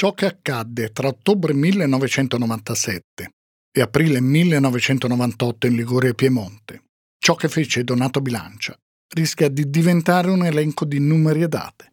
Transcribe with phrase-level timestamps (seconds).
[0.00, 3.32] Ciò che accadde tra ottobre 1997
[3.70, 6.84] e aprile 1998 in Liguria e Piemonte,
[7.18, 8.74] ciò che fece Donato Bilancia,
[9.14, 11.92] rischia di diventare un elenco di numeri e date.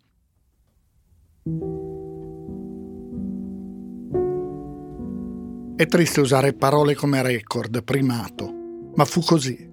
[5.75, 9.69] È triste usare parole come record, primato, ma fu così.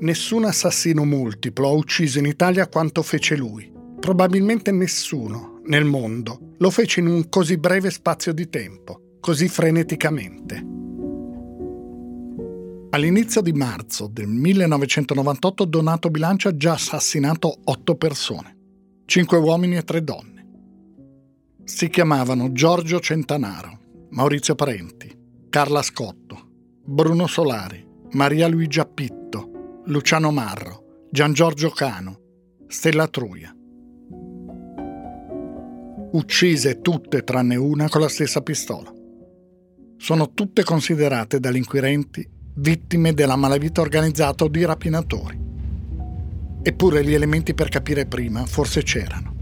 [0.00, 3.72] Nessun assassino multiplo ha ucciso in Italia quanto fece lui.
[3.98, 10.72] Probabilmente nessuno nel mondo lo fece in un così breve spazio di tempo, così freneticamente.
[12.90, 18.56] All'inizio di marzo del 1998 Donato Bilancia ha già assassinato otto persone,
[19.04, 20.32] cinque uomini e tre donne.
[21.64, 25.12] Si chiamavano Giorgio Centanaro, Maurizio Parenti,
[25.48, 26.48] Carla Scotto,
[26.84, 32.20] Bruno Solari, Maria Luigia Pitto, Luciano Marro, Gian Giorgio Cano,
[32.68, 33.54] Stella Truia.
[36.14, 38.88] Uccise tutte tranne una con la stessa pistola.
[39.96, 45.36] Sono tutte considerate dagli inquirenti vittime della malavita organizzata o di rapinatori.
[46.62, 49.34] Eppure gli elementi per capire prima forse c'erano.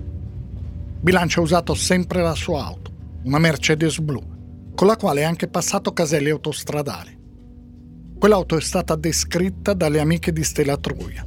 [0.99, 2.91] Bilancia ha usato sempre la sua auto,
[3.25, 7.19] una Mercedes blu, con la quale è anche passato caselli autostradali.
[8.19, 11.27] Quell'auto è stata descritta dalle amiche di Stella Truia.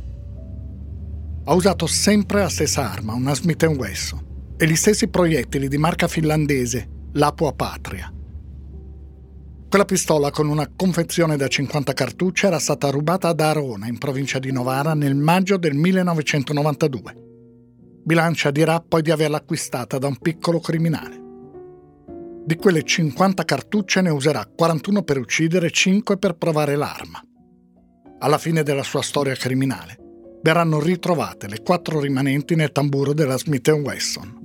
[1.43, 4.24] Ha usato sempre la stessa arma, una Smith Wesson,
[4.57, 8.11] e gli stessi proiettili di marca finlandese, l'Apua Patria.
[9.67, 14.39] Quella pistola con una confezione da 50 cartucce era stata rubata ad Arona, in provincia
[14.39, 17.23] di Novara, nel maggio del 1992.
[18.03, 21.23] Bilancia dirà poi di averla acquistata da un piccolo criminale.
[22.45, 27.21] Di quelle 50 cartucce ne userà 41 per uccidere e 5 per provare l'arma.
[28.19, 29.97] Alla fine della sua storia criminale
[30.41, 34.44] verranno ritrovate le quattro rimanenti nel tamburo della Smith Wesson.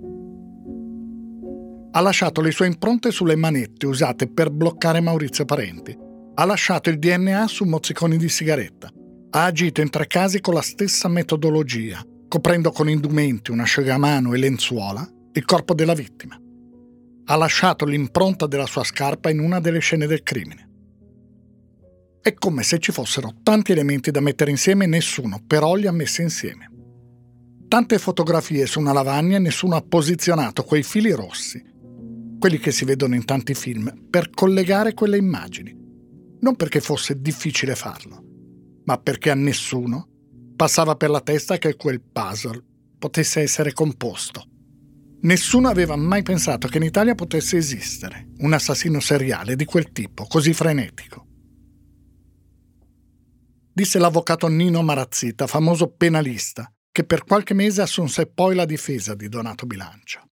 [1.92, 5.96] Ha lasciato le sue impronte sulle manette usate per bloccare Maurizio Parenti.
[6.34, 8.91] Ha lasciato il DNA su mozziconi di sigaretta.
[9.30, 14.39] Ha agito in tre casi con la stessa metodologia, coprendo con indumenti, un asciugamano e
[14.39, 16.40] lenzuola il corpo della vittima
[17.33, 20.68] ha lasciato l'impronta della sua scarpa in una delle scene del crimine.
[22.20, 25.92] È come se ci fossero tanti elementi da mettere insieme e nessuno però li ha
[25.92, 26.68] messi insieme.
[27.68, 31.62] Tante fotografie su una lavagna e nessuno ha posizionato quei fili rossi,
[32.40, 35.73] quelli che si vedono in tanti film, per collegare quelle immagini.
[36.40, 38.20] Non perché fosse difficile farlo,
[38.86, 40.08] ma perché a nessuno
[40.56, 42.64] passava per la testa che quel puzzle
[42.98, 44.50] potesse essere composto
[45.23, 50.24] Nessuno aveva mai pensato che in Italia potesse esistere un assassino seriale di quel tipo,
[50.27, 51.27] così frenetico.
[53.73, 59.29] Disse l'avvocato Nino Marazzita, famoso penalista, che per qualche mese assunse poi la difesa di
[59.29, 60.24] Donato Bilancia.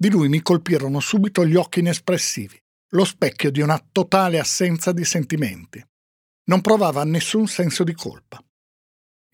[0.00, 2.58] Di lui mi colpirono subito gli occhi inespressivi,
[2.92, 5.86] lo specchio di una totale assenza di sentimenti.
[6.44, 8.42] Non provava nessun senso di colpa.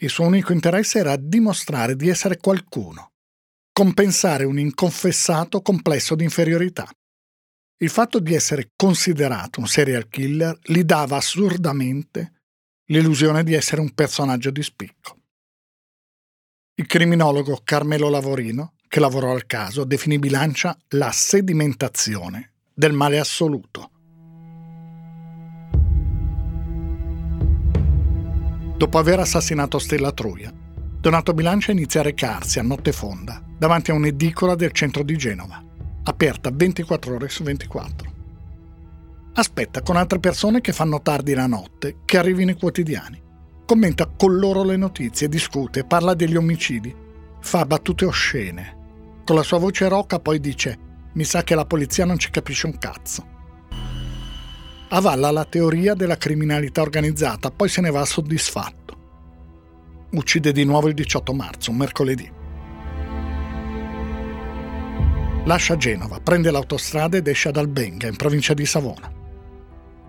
[0.01, 3.13] Il suo unico interesse era dimostrare di essere qualcuno,
[3.71, 6.91] compensare un inconfessato complesso di inferiorità.
[7.77, 12.43] Il fatto di essere considerato un serial killer gli dava assurdamente
[12.87, 15.17] l'illusione di essere un personaggio di spicco.
[16.75, 23.91] Il criminologo Carmelo Lavorino, che lavorò al caso, definì Bilancia la sedimentazione del male assoluto.
[28.75, 30.51] Dopo aver assassinato Stella Truia,
[30.99, 35.63] Donato Bilancia inizia a recarsi a notte fonda davanti a un'edicola del centro di Genova,
[36.05, 38.13] aperta 24 ore su 24.
[39.35, 43.23] Aspetta con altre persone che fanno tardi la notte, che arrivino i quotidiani.
[43.67, 46.97] Commenta con loro le notizie, discute, parla degli omicidi,
[47.41, 48.76] fa battute oscene.
[49.27, 50.79] Con la sua voce roca poi dice
[51.15, 53.27] mi sa che la polizia non ci capisce un cazzo.
[54.91, 58.97] Avalla la teoria della criminalità organizzata, poi se ne va soddisfatto.
[60.13, 62.31] Uccide di nuovo il 18 marzo, un mercoledì.
[65.45, 69.11] Lascia Genova, prende l'autostrada ed esce ad Albenga, in provincia di Savona.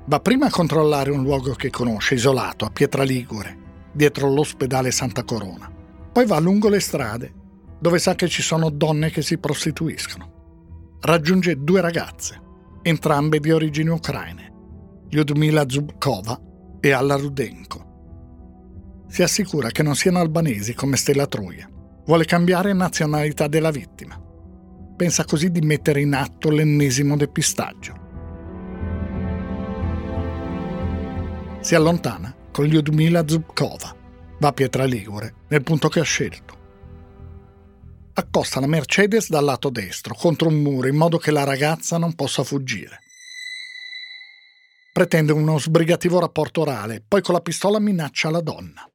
[0.06, 3.58] Va prima a controllare un luogo che conosce, isolato, a Pietra Ligure,
[3.92, 5.72] dietro l'ospedale Santa Corona.
[6.12, 7.46] Poi va lungo le strade,
[7.80, 10.98] dove sa che ci sono donne che si prostituiscono.
[11.02, 12.42] Raggiunge due ragazze,
[12.82, 14.54] entrambe di origini ucraine,
[15.10, 16.40] Lyudmila Zubkova
[16.80, 17.86] e Alla Rudenko.
[19.08, 21.70] Si assicura che non siano albanesi come Stella Truia.
[22.06, 24.26] Vuole cambiare nazionalità della vittima
[24.98, 28.06] pensa così di mettere in atto l'ennesimo depistaggio.
[31.62, 33.96] Si allontana con Lyudmila Zubkova,
[34.40, 36.57] va a Pietra Ligure, nel punto che ha scelto.
[38.20, 42.16] Accosta la Mercedes dal lato destro, contro un muro, in modo che la ragazza non
[42.16, 43.02] possa fuggire.
[44.92, 48.90] Pretende uno sbrigativo rapporto orale, poi con la pistola minaccia la donna.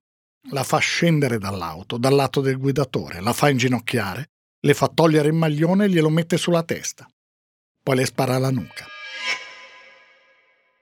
[0.50, 4.30] La fa scendere dall'auto, dal lato del guidatore, la fa inginocchiare,
[4.60, 7.08] le fa togliere il maglione e glielo mette sulla testa.
[7.80, 8.86] Poi le spara alla nuca.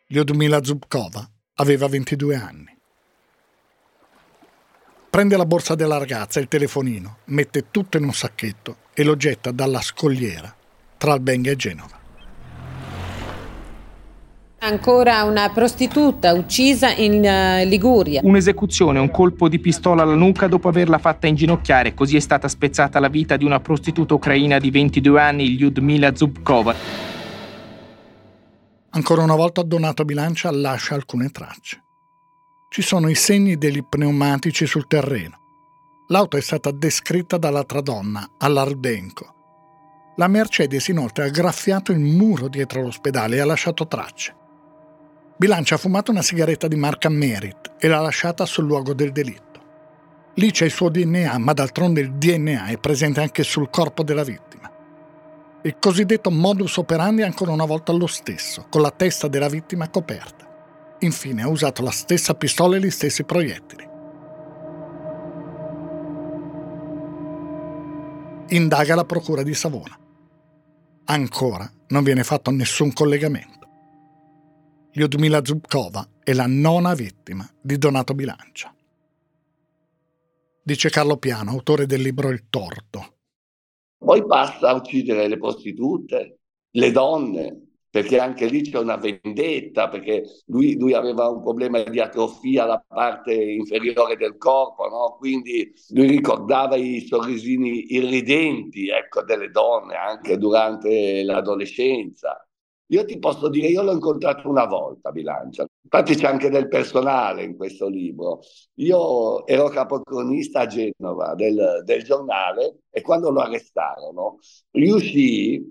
[0.06, 2.79] Lyudmila Zubkova aveva 22 anni.
[5.10, 9.16] Prende la borsa della ragazza e il telefonino, mette tutto in un sacchetto e lo
[9.16, 10.54] getta dalla scogliera
[10.96, 11.98] tra Albenga e Genova.
[14.62, 18.20] Ancora una prostituta uccisa in uh, Liguria.
[18.22, 21.92] Un'esecuzione, un colpo di pistola alla nuca dopo averla fatta inginocchiare.
[21.92, 26.74] Così è stata spezzata la vita di una prostituta ucraina di 22 anni, Lyudmila Zubkova.
[28.90, 31.82] Ancora una volta Donato Bilancia lascia alcune tracce.
[32.72, 35.38] Ci sono i segni degli pneumatici sul terreno.
[36.06, 40.12] L'auto è stata descritta dall'altra donna, all'Ardenco.
[40.14, 44.37] La Mercedes inoltre ha graffiato il muro dietro l'ospedale e ha lasciato tracce.
[45.37, 49.61] Bilancia ha fumato una sigaretta di marca Merit e l'ha lasciata sul luogo del delitto.
[50.34, 54.23] Lì c'è il suo DNA, ma d'altronde il DNA è presente anche sul corpo della
[54.23, 54.70] vittima.
[55.62, 59.88] Il cosiddetto modus operandi è ancora una volta lo stesso, con la testa della vittima
[59.88, 60.50] coperta.
[61.00, 63.88] Infine ha usato la stessa pistola e gli stessi proiettili.
[68.49, 69.99] Indaga la procura di Savona.
[71.05, 73.58] Ancora non viene fatto nessun collegamento.
[74.93, 78.75] Lyudmila Zubkova è la nona vittima di Donato Bilancia.
[80.62, 83.14] Dice Carlo Piano, autore del libro Il torto.
[83.97, 90.22] Poi passa a uccidere le prostitute, le donne, perché anche lì c'è una vendetta, perché
[90.46, 95.16] lui, lui, aveva un problema di atrofia alla parte inferiore del corpo, no?
[95.19, 102.44] quindi lui ricordava i sorrisini irridenti ecco, delle donne anche durante l'adolescenza.
[102.90, 106.66] Io ti posso dire, io l'ho incontrato una volta a Bilancia, infatti c'è anche del
[106.66, 108.40] personale in questo libro.
[108.75, 114.38] Io ero capocronista a Genova del, del giornale e quando lo arrestarono
[114.72, 115.69] riuscì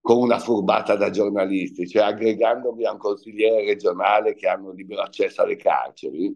[0.00, 5.42] con una furbata da giornalisti, cioè aggregandomi a un consigliere regionale che hanno libero accesso
[5.42, 6.34] alle carceri,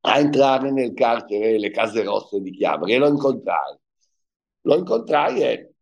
[0.00, 3.76] a entrare nel carcere Le Case Rosse di Chiavari e lo incontrai.
[4.62, 5.74] Lo incontrai e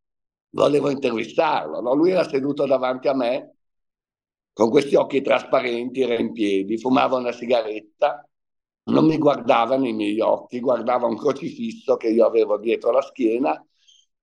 [0.51, 1.81] volevo intervistarlo.
[1.81, 1.95] No?
[1.95, 3.57] Lui era seduto davanti a me
[4.53, 8.27] con questi occhi trasparenti, era in piedi, fumava una sigaretta,
[8.85, 13.63] non mi guardava nei miei occhi, guardava un crocifisso che io avevo dietro la schiena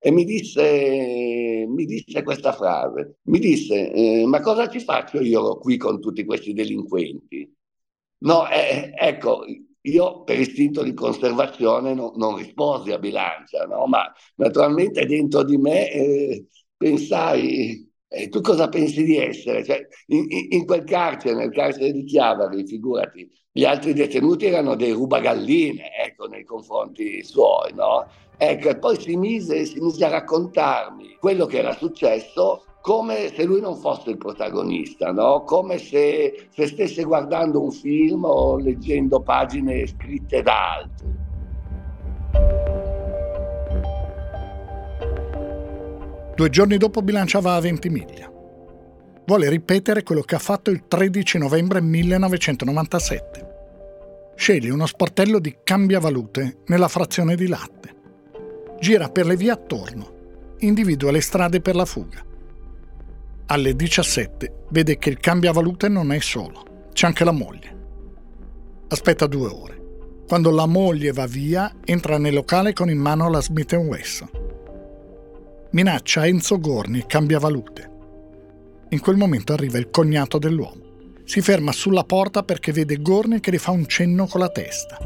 [0.04, 5.58] e mi disse, mi disse questa frase, mi disse, eh, ma cosa ci faccio io
[5.60, 7.48] qui con tutti questi delinquenti?
[8.24, 9.44] No, eh, ecco,
[9.82, 13.86] io per istinto di conservazione no, non risposi a bilancia, no?
[13.86, 19.64] ma naturalmente dentro di me eh, pensai e tu cosa pensi di essere?
[19.64, 24.92] Cioè, in, in, quel carcere, nel carcere di Chiavari, figurati, gli altri detenuti erano dei
[24.92, 28.06] rubagalline, ecco, nei confronti suoi, no?
[28.44, 33.44] Ecco, e poi si mise, si mise a raccontarmi quello che era successo come se
[33.44, 35.44] lui non fosse il protagonista, no?
[35.44, 41.20] come se, se stesse guardando un film o leggendo pagine scritte da altri.
[46.36, 48.28] Due giorni dopo bilanciava a Ventimiglia.
[49.24, 53.50] Vuole ripetere quello che ha fatto il 13 novembre 1997.
[54.34, 58.00] Sceglie uno sportello di cambiavalute nella frazione di latte.
[58.82, 60.20] Gira per le vie attorno.
[60.60, 62.26] Individua le strade per la fuga.
[63.46, 67.78] Alle 17 vede che il cambiavalute non è solo, c'è anche la moglie.
[68.90, 69.82] Aspetta due ore.
[70.28, 74.42] Quando la moglie va via, entra nel locale con in mano la Smith Wesson
[75.72, 77.90] minaccia Enzo Gorni e cambia valute.
[78.90, 80.90] In quel momento arriva il cognato dell'uomo.
[81.24, 84.98] Si ferma sulla porta perché vede Gorni che gli fa un cenno con la testa.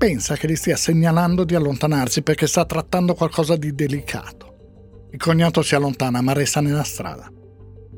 [0.00, 5.08] Pensa che gli stia segnalando di allontanarsi perché sta trattando qualcosa di delicato.
[5.10, 7.30] Il cognato si allontana ma resta nella strada.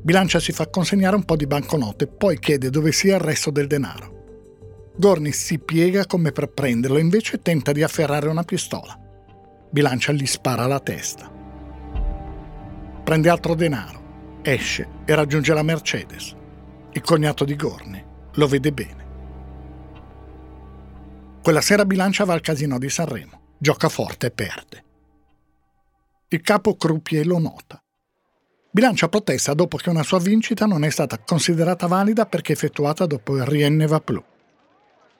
[0.02, 3.68] Bilancia si fa consegnare un po' di banconote, poi chiede dove sia il resto del
[3.68, 4.90] denaro.
[4.96, 8.98] Gorni si piega come per prenderlo, invece tenta di afferrare una pistola.
[9.70, 11.30] Bilancia gli spara alla testa.
[13.04, 16.34] Prende altro denaro, esce e raggiunge la Mercedes.
[16.94, 19.01] Il cognato di Gorni lo vede bene.
[21.42, 24.84] Quella sera Bilancia va al casino di Sanremo, gioca forte e perde.
[26.28, 27.82] Il capo Croupier lo nota.
[28.70, 33.36] Bilancia protesta dopo che una sua vincita non è stata considerata valida perché effettuata dopo
[33.36, 34.02] il Rien va.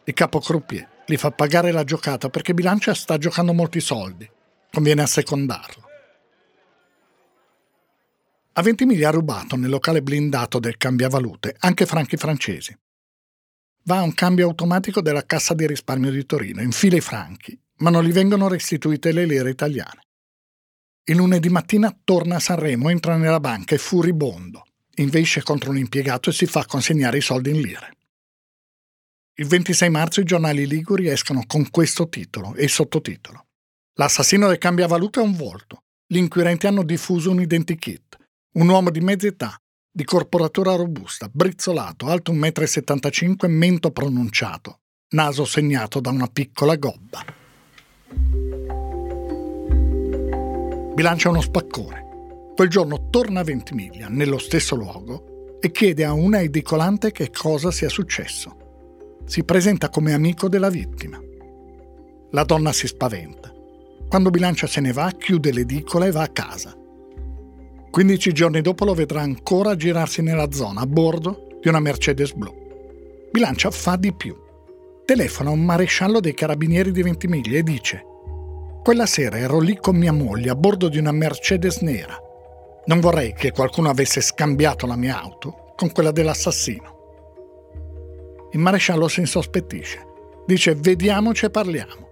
[0.05, 4.31] Il capo Croupier gli fa pagare la giocata perché Bilancia sta giocando molti soldi
[4.71, 5.83] conviene assecondarlo.
[8.53, 12.79] A Ventimiglia ha rubato nel locale blindato del cambiavalute anche franchi francesi.
[13.85, 17.91] Va a un cambio automatico della Cassa di risparmio di Torino, infila i franchi, ma
[17.91, 20.03] non gli vengono restituite le lire italiane.
[21.05, 26.31] Il lunedì mattina torna a Sanremo, entra nella banca e furibondo, inveisce contro un impiegato
[26.31, 27.97] e si fa consegnare i soldi in lire.
[29.35, 33.47] Il 26 marzo i giornali liguri escono con questo titolo e sottotitolo.
[33.95, 35.83] L'assassino del cambiavaluta è un volto.
[36.07, 38.17] Gli inquirenti hanno diffuso un identikit.
[38.53, 39.61] Un uomo di mezza età,
[39.93, 44.81] di corporatura robusta, brizzolato, alto 1,75 m, mento pronunciato,
[45.11, 47.25] naso segnato da una piccola gobba.
[50.95, 52.01] Bilancia uno spaccone.
[52.57, 57.71] Quel giorno torna a Ventimiglia, nello stesso luogo, e chiede a una edicolante che cosa
[57.71, 58.57] sia successo
[59.25, 61.19] si presenta come amico della vittima.
[62.33, 63.51] La donna si spaventa.
[64.09, 66.77] Quando Bilancia se ne va, chiude l'edicola e va a casa.
[67.93, 72.51] 15 giorni dopo lo vedrà ancora girarsi nella zona a bordo di una Mercedes blu.
[73.31, 74.35] Bilancia fa di più.
[75.05, 78.07] Telefona un maresciallo dei carabinieri di Ventimiglia e dice
[78.83, 82.19] quella sera ero lì con mia moglie a bordo di una Mercedes nera.
[82.87, 87.01] Non vorrei che qualcuno avesse scambiato la mia auto con quella dell'assassino.
[88.53, 90.07] Il maresciallo si insospettisce.
[90.47, 92.09] Dice vediamoci e parliamo.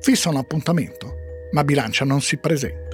[0.00, 1.12] Fissa un appuntamento,
[1.50, 2.85] ma Bilancia non si presenta.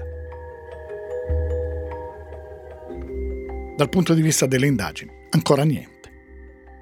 [3.82, 6.08] Dal punto di vista delle indagini, ancora niente.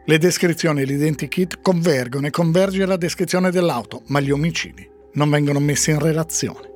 [0.05, 5.61] Le descrizioni e l'identikit convergono e converge la descrizione dell'auto, ma gli omicidi non vengono
[5.61, 6.69] messi in relazione.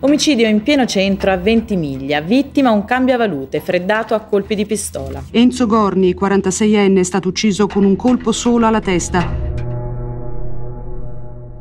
[0.00, 5.22] Omicidio in pieno centro a Ventimiglia, vittima un cambiavalute freddato a colpi di pistola.
[5.30, 9.24] Enzo Gorni, 46enne, è stato ucciso con un colpo solo alla testa.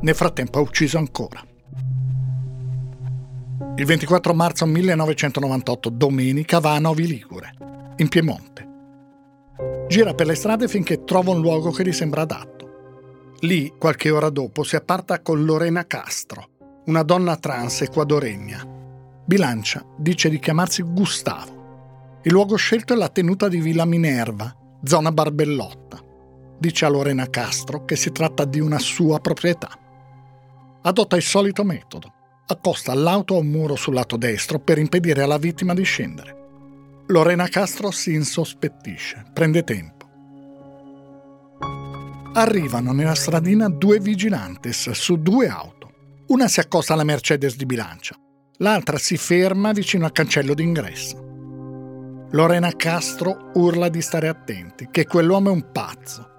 [0.02, 1.46] Nel frattempo ha ucciso ancora.
[3.78, 7.54] Il 24 marzo 1998, domenica, va a Novi Ligure,
[7.98, 8.66] in Piemonte.
[9.90, 13.34] Gira per le strade finché trova un luogo che gli sembra adatto.
[13.42, 16.52] Lì, qualche ora dopo, si apparta con Lorena Castro,
[16.86, 18.66] una donna trans equadoregna.
[19.26, 22.22] Bilancia dice di chiamarsi Gustavo.
[22.24, 26.02] Il luogo scelto è la tenuta di Villa Minerva, zona Barbellotta.
[26.58, 29.70] Dice a Lorena Castro che si tratta di una sua proprietà.
[30.82, 32.14] Adotta il solito metodo.
[32.48, 36.36] Accosta l'auto a un muro sul lato destro per impedire alla vittima di scendere.
[37.08, 40.08] Lorena Castro si insospettisce, prende tempo.
[42.34, 45.92] Arrivano nella stradina due vigilantes su due auto.
[46.28, 48.16] Una si accosta alla Mercedes di bilancia,
[48.58, 52.28] l'altra si ferma vicino al cancello d'ingresso.
[52.30, 56.30] Lorena Castro urla di stare attenti, che quell'uomo è un pazzo.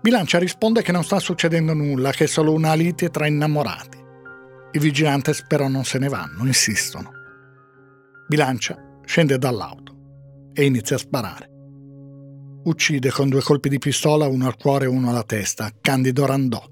[0.00, 3.99] Bilancia risponde che non sta succedendo nulla, che è solo una lite tra innamorati.
[4.72, 7.10] I vigilanti però non se ne vanno, insistono.
[8.28, 11.48] Bilancia scende dall'auto e inizia a sparare.
[12.62, 16.62] Uccide con due colpi di pistola, uno al cuore e uno alla testa, Candido Randò.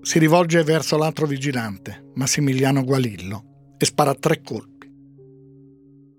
[0.00, 4.90] Si rivolge verso l'altro vigilante, Massimiliano Gualillo, e spara tre colpi.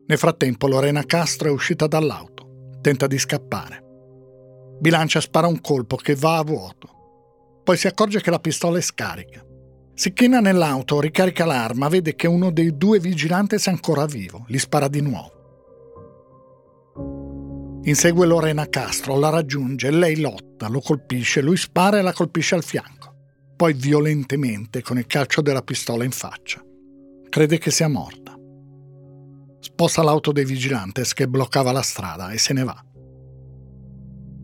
[0.05, 3.81] Nel frattempo Lorena Castro è uscita dall'auto, tenta di scappare.
[4.79, 7.61] Bilancia spara un colpo che va a vuoto.
[7.63, 9.43] Poi si accorge che la pistola è scarica.
[9.95, 14.57] Si china nell'auto, ricarica l'arma, vede che uno dei due vigilanti è ancora vivo, gli
[14.57, 15.41] spara di nuovo.
[17.83, 22.63] Insegue Lorena Castro, la raggiunge, lei lotta, lo colpisce, lui spara e la colpisce al
[22.63, 23.03] fianco
[23.63, 26.61] poi violentemente con il calcio della pistola in faccia.
[27.29, 28.37] Crede che sia morta.
[29.59, 32.83] Sposta l'auto dei vigilantes che bloccava la strada e se ne va.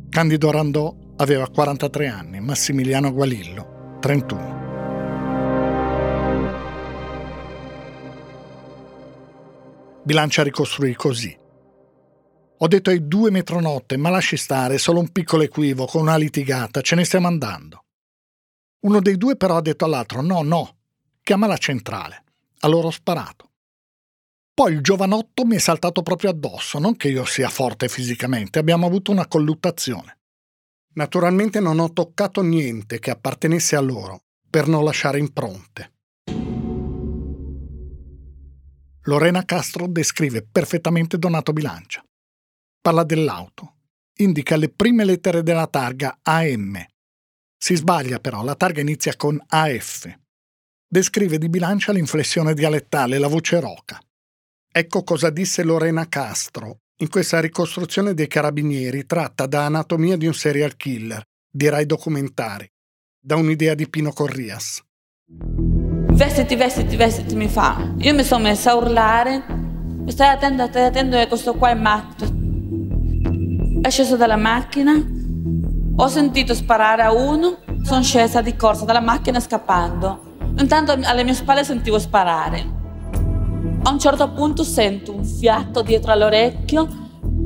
[0.10, 4.59] Candido Randò aveva 43 anni, Massimiliano Gualillo 31.
[10.10, 11.38] Bilancia ricostruì così.
[12.58, 16.96] Ho detto ai due metronotte, ma lasci stare, solo un piccolo equivoco, una litigata, ce
[16.96, 17.84] ne stiamo andando.
[18.88, 20.78] Uno dei due però ha detto all'altro no, no,
[21.22, 22.24] chiama la centrale.
[22.62, 23.52] Allora ho sparato.
[24.52, 28.88] Poi il giovanotto mi è saltato proprio addosso, non che io sia forte fisicamente, abbiamo
[28.88, 30.18] avuto una colluttazione.
[30.94, 35.99] Naturalmente non ho toccato niente che appartenesse a loro, per non lasciare impronte.
[39.10, 42.04] Lorena Castro descrive perfettamente Donato Bilancia.
[42.80, 43.78] Parla dell'auto,
[44.18, 46.78] indica le prime lettere della targa AM,
[47.58, 50.08] si sbaglia però, la targa inizia con AF.
[50.88, 54.00] Descrive di bilancia l'inflessione dialettale, la voce roca.
[54.72, 60.34] Ecco cosa disse Lorena Castro in questa ricostruzione dei carabinieri tratta da Anatomia di un
[60.34, 62.70] serial killer, di Rai Documentari.
[63.22, 64.82] da un'idea di Pino Corrias.
[66.20, 67.78] Vestiti, vestiti, vestiti, mi fa.
[68.00, 69.42] Io mi sono messa a urlare.
[70.08, 72.26] Stai attento, stai attento che questo qua è matto.
[73.82, 75.02] È sceso dalla macchina.
[75.96, 77.60] Ho sentito sparare a uno.
[77.84, 80.36] Sono scesa di corsa dalla macchina scappando.
[80.58, 82.70] Intanto alle mie spalle sentivo sparare.
[83.84, 86.88] A un certo punto sento un fiato dietro all'orecchio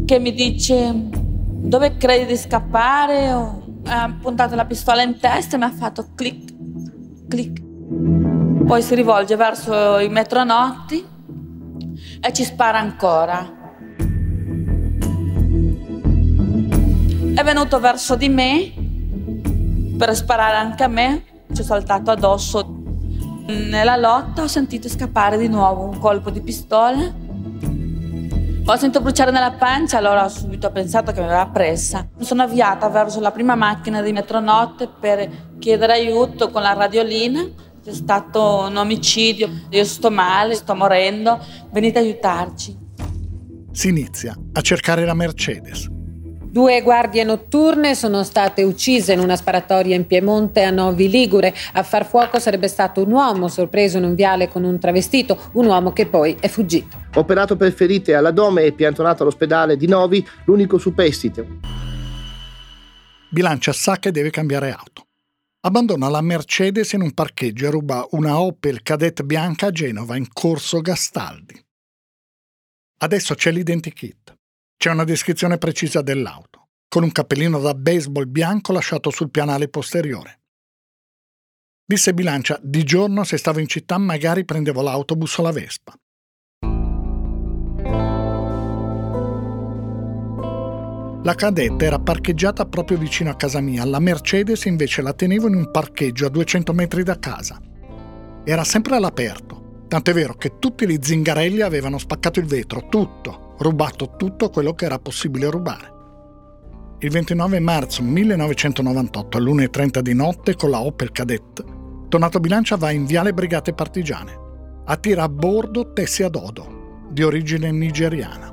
[0.03, 3.27] che mi dice dove credi di scappare?
[3.85, 6.51] Ha puntato la pistola in testa e mi ha fatto clic,
[7.27, 7.71] clic.
[8.65, 11.05] Poi si rivolge verso i metronotti
[12.19, 13.61] e ci spara ancora.
[17.35, 18.73] È venuto verso di me
[19.97, 21.23] per sparare anche a me,
[21.53, 22.81] ci ho saltato addosso.
[23.47, 27.23] Nella lotta ho sentito scappare di nuovo un colpo di pistola
[28.65, 32.07] ho sentito bruciare nella pancia, allora ho subito pensato che mi aveva presa.
[32.17, 37.45] Mi sono avviata verso la prima macchina di metronotte per chiedere aiuto con la radiolina.
[37.83, 41.37] C'è stato un omicidio, io sto male, sto morendo,
[41.73, 42.77] venite a aiutarci.
[43.73, 45.89] Si inizia a cercare la Mercedes.
[45.89, 51.53] Due guardie notturne sono state uccise in una sparatoria in Piemonte a Novi Ligure.
[51.73, 55.65] A far fuoco sarebbe stato un uomo sorpreso in un viale con un travestito, un
[55.65, 57.01] uomo che poi è fuggito.
[57.15, 61.45] Operato per ferite all'addome e piantonato all'ospedale di Novi, l'unico superstite.
[63.27, 65.07] Bilancia sa che deve cambiare auto.
[65.65, 70.27] Abbandona la Mercedes in un parcheggio e ruba una Opel Kadett bianca a Genova in
[70.27, 71.57] corso Gastaldi.
[72.99, 74.37] Adesso c'è l'identikit.
[74.75, 80.41] C'è una descrizione precisa dell'auto, con un cappellino da baseball bianco lasciato sul pianale posteriore.
[81.85, 85.97] Disse Bilancia, di giorno se stavo in città magari prendevo l'autobus o la Vespa.
[91.23, 95.55] La cadetta era parcheggiata proprio vicino a casa mia, la Mercedes invece la tenevo in
[95.55, 97.61] un parcheggio a 200 metri da casa.
[98.43, 104.15] Era sempre all'aperto, tant'è vero che tutti gli zingarelli avevano spaccato il vetro, tutto, rubato
[104.17, 105.91] tutto quello che era possibile rubare.
[106.99, 111.63] Il 29 marzo 1998 all'1.30 di notte con la Opel Kadett,
[112.09, 114.39] Donato Bilancia va in Viale Brigate Partigiane.
[114.85, 118.52] Attira a bordo Tessia Dodo, di origine nigeriana.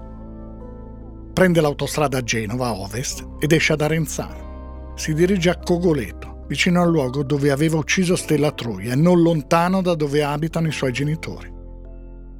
[1.40, 4.92] Prende l'autostrada a Genova a ovest ed esce ad Arenzano.
[4.94, 9.80] Si dirige a Cogoleto, vicino al luogo dove aveva ucciso Stella Truia e non lontano
[9.80, 11.50] da dove abitano i suoi genitori.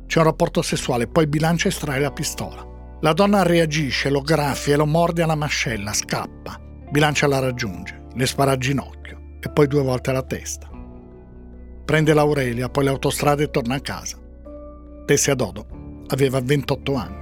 [0.04, 2.62] C'è un rapporto sessuale, poi bilancia estrae la pistola.
[3.00, 6.60] La donna reagisce, lo graffia e lo morde alla mascella, scappa.
[6.90, 10.68] Bilancia la raggiunge, le spara a ginocchio e poi due volte alla testa.
[11.86, 14.18] Prende l'Aurelia, poi l'autostrada e torna a casa.
[15.06, 17.19] Tessia Dodo aveva 28 anni.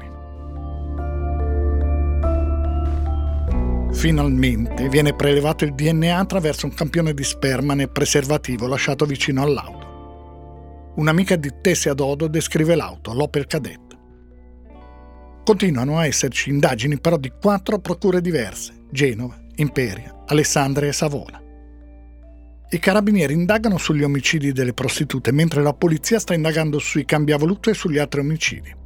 [3.90, 10.92] Finalmente viene prelevato il DNA attraverso un campione di sperma nel preservativo lasciato vicino all'auto.
[10.96, 13.96] Un'amica di Tessia Dodo descrive l'auto, l'Opel Kadett.
[15.44, 21.42] Continuano a esserci indagini però di quattro procure diverse, Genova, Imperia, Alessandria e Savona.
[22.70, 27.74] I carabinieri indagano sugli omicidi delle prostitute, mentre la polizia sta indagando sui cambiavoluto e
[27.74, 28.77] sugli altri omicidi.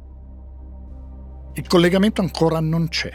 [1.55, 3.11] Il collegamento ancora non c'è.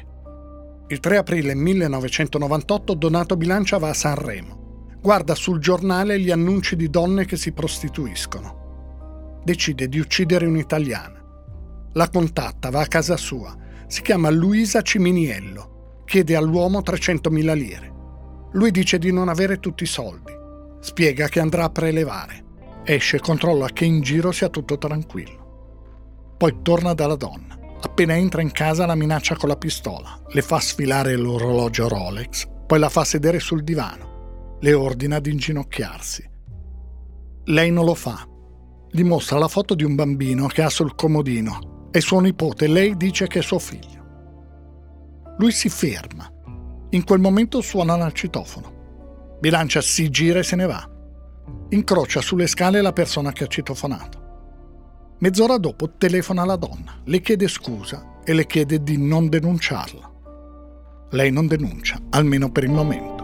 [0.88, 4.86] Il 3 aprile 1998 Donato Bilancia va a Sanremo.
[5.00, 8.58] Guarda sul giornale gli annunci di donne che si prostituiscono
[9.48, 11.24] decide di uccidere un'italiana.
[11.92, 13.56] La contatta, va a casa sua.
[13.86, 16.02] Si chiama Luisa Ciminiello.
[16.04, 17.92] Chiede all'uomo 300.000 lire.
[18.52, 20.32] Lui dice di non avere tutti i soldi.
[20.80, 22.44] Spiega che andrà a prelevare.
[22.84, 26.34] Esce, controlla che in giro sia tutto tranquillo.
[26.36, 27.57] Poi torna dalla donna.
[27.80, 32.78] Appena entra in casa la minaccia con la pistola, le fa sfilare l'orologio Rolex, poi
[32.78, 36.30] la fa sedere sul divano, le ordina di inginocchiarsi.
[37.44, 38.26] Lei non lo fa,
[38.90, 41.88] gli mostra la foto di un bambino che ha sul comodino.
[41.90, 43.96] È suo nipote, lei dice che è suo figlio.
[45.38, 46.30] Lui si ferma.
[46.90, 49.36] In quel momento suona il citofono.
[49.40, 50.88] Bilancia si gira e se ne va.
[51.70, 54.17] Incrocia sulle scale la persona che ha citofonato.
[55.20, 60.12] Mezz'ora dopo telefona alla donna, le chiede scusa e le chiede di non denunciarla.
[61.10, 63.16] Lei non denuncia, almeno per il momento.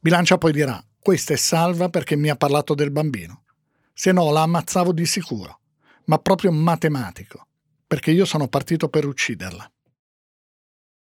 [0.00, 3.42] Bilancia poi dirà, questa è salva perché mi ha parlato del bambino.
[3.92, 5.60] Se no la ammazzavo di sicuro,
[6.04, 7.46] ma proprio matematico,
[7.86, 9.70] perché io sono partito per ucciderla.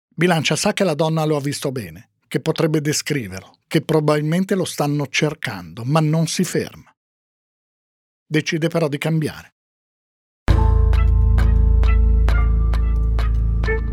[0.06, 4.64] Bilancia sa che la donna lo ha visto bene, che potrebbe descriverlo, che probabilmente lo
[4.64, 6.92] stanno cercando, ma non si ferma.
[8.26, 9.54] Decide però di cambiare.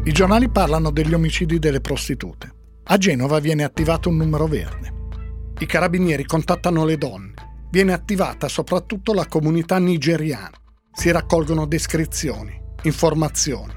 [0.03, 2.79] I giornali parlano degli omicidi delle prostitute.
[2.85, 4.93] A Genova viene attivato un numero verde.
[5.59, 7.67] I carabinieri contattano le donne.
[7.69, 10.57] Viene attivata soprattutto la comunità nigeriana.
[10.91, 13.73] Si raccolgono descrizioni, informazioni.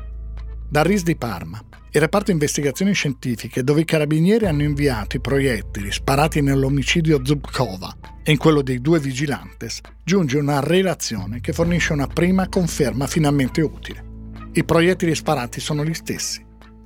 [0.66, 5.90] Da RIS di Parma, il reparto investigazioni scientifiche dove i carabinieri hanno inviato i proiettili
[5.90, 12.06] sparati nell'omicidio Zubkova e in quello dei due vigilantes, giunge una relazione che fornisce una
[12.06, 14.04] prima conferma finalmente utile.
[14.52, 16.44] I proiettili sparati sono gli stessi,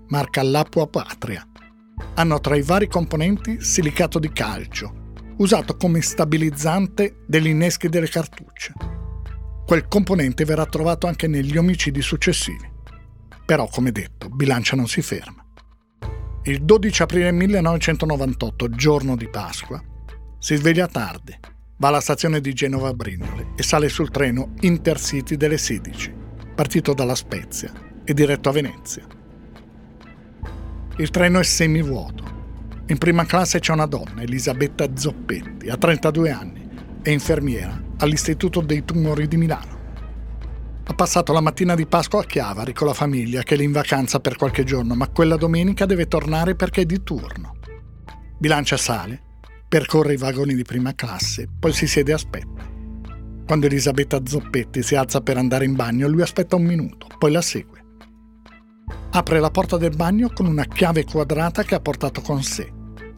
[0.09, 1.47] marca Lapua Patria.
[2.15, 8.73] Hanno tra i vari componenti silicato di calcio, usato come stabilizzante degli inneschi delle cartucce.
[9.67, 12.73] Quel componente verrà trovato anche negli omicidi successivi.
[13.45, 15.45] Però, come detto, Bilancia non si ferma.
[16.45, 19.83] Il 12 aprile 1998, giorno di Pasqua,
[20.39, 21.35] si sveglia tardi,
[21.77, 26.13] va alla stazione di Genova Brignole e sale sul treno Intercity delle 16,
[26.55, 27.73] partito dalla Spezia
[28.05, 29.07] e diretto a Venezia.
[30.97, 32.25] Il treno è semivuoto.
[32.87, 36.69] In prima classe c'è una donna, Elisabetta Zoppetti, ha 32 anni,
[37.03, 39.84] è infermiera all'Istituto dei Tumori di Milano.
[40.87, 44.21] Ha passato la mattina di Pasqua a Chiavari con la famiglia che è in vacanza
[44.21, 47.57] per qualche giorno, ma quella domenica deve tornare perché è di turno.
[48.39, 49.23] Bilancia sale,
[49.67, 52.71] percorre i vagoni di prima classe, poi si siede e aspetta.
[53.47, 57.41] Quando Elisabetta Zoppetti si alza per andare in bagno, lui aspetta un minuto, poi la
[57.43, 57.83] segue.
[59.13, 62.71] Apre la porta del bagno con una chiave quadrata che ha portato con sé.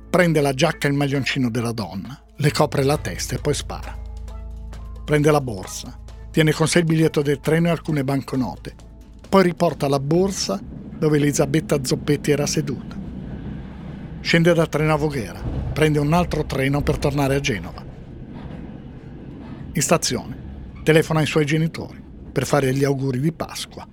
[0.09, 3.99] Prende la giacca e il maglioncino della donna, le copre la testa e poi spara.
[5.05, 5.99] Prende la borsa,
[6.37, 8.75] Tiene con sé il biglietto del treno e alcune banconote.
[9.27, 12.95] Poi riporta la borsa dove Elisabetta Zoppetti era seduta.
[14.21, 15.41] Scende dal treno a Voghera,
[15.73, 17.83] prende un altro treno per tornare a Genova.
[19.73, 23.89] In stazione telefona ai suoi genitori per fare gli auguri di Pasqua.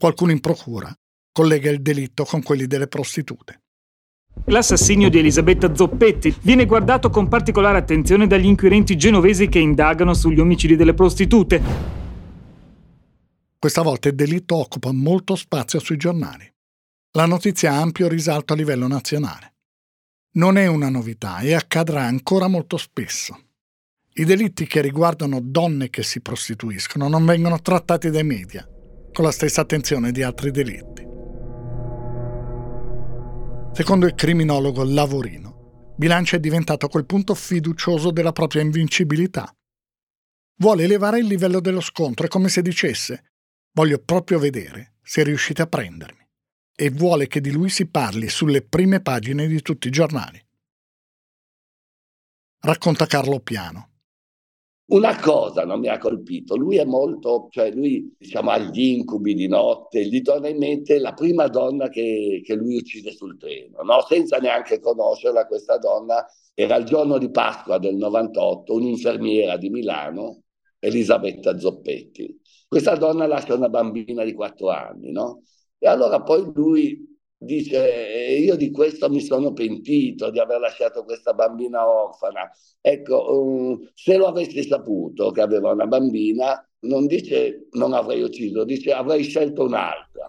[0.00, 0.92] Qualcuno in procura
[1.30, 3.60] collega il delitto con quelli delle prostitute.
[4.46, 10.40] L'assassinio di Elisabetta Zoppetti viene guardato con particolare attenzione dagli inquirenti genovesi che indagano sugli
[10.40, 11.62] omicidi delle prostitute.
[13.58, 16.50] Questa volta il delitto occupa molto spazio sui giornali.
[17.12, 19.54] La notizia ha ampio risalto a livello nazionale.
[20.32, 23.38] Non è una novità e accadrà ancora molto spesso.
[24.14, 28.66] I delitti che riguardano donne che si prostituiscono non vengono trattati dai media
[29.12, 31.09] con la stessa attenzione di altri delitti.
[33.72, 39.54] Secondo il criminologo Lavorino, Bilancia è diventato a quel punto fiducioso della propria invincibilità.
[40.56, 43.32] Vuole elevare il livello dello scontro, è come se dicesse
[43.72, 46.26] voglio proprio vedere se riuscite a prendermi
[46.74, 50.42] e vuole che di lui si parli sulle prime pagine di tutti i giornali.
[52.62, 53.89] Racconta Carlo Piano.
[54.90, 59.46] Una cosa non mi ha colpito, lui è molto, cioè lui diciamo agli incubi di
[59.46, 64.04] notte, gli torna in mente la prima donna che, che lui uccide sul treno, no?
[64.08, 70.42] senza neanche conoscerla questa donna, era il giorno di Pasqua del 98, un'infermiera di Milano,
[70.80, 72.40] Elisabetta Zoppetti.
[72.66, 75.42] Questa donna lascia una bambina di quattro anni, no?
[75.78, 77.09] E allora poi lui
[77.42, 82.50] dice io di questo mi sono pentito di aver lasciato questa bambina orfana.
[82.82, 88.64] Ecco um, se lo avessi saputo che aveva una bambina non dice non avrei ucciso
[88.64, 90.26] dice avrei scelto un'altra.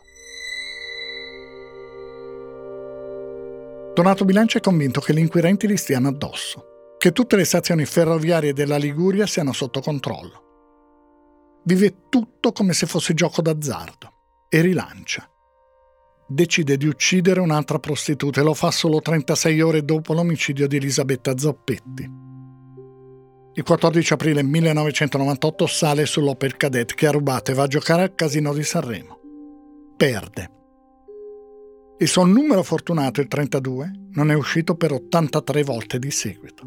[3.94, 8.54] Donato Bilancia è convinto che gli inquirenti gli stiano addosso che tutte le stazioni ferroviarie
[8.54, 11.60] della Liguria siano sotto controllo.
[11.66, 14.12] Vive tutto come se fosse gioco d'azzardo
[14.48, 15.31] e rilancia
[16.32, 21.38] decide di uccidere un'altra prostituta e lo fa solo 36 ore dopo l'omicidio di Elisabetta
[21.38, 22.10] Zoppetti.
[23.54, 28.16] Il 14 aprile 1998 sale sull'Opel Cadet che ha rubato e va a giocare al
[28.16, 29.20] casino di Sanremo.
[29.98, 30.52] Perde.
[32.00, 36.64] Il suo numero fortunato, il 32, non è uscito per 83 volte di seguito.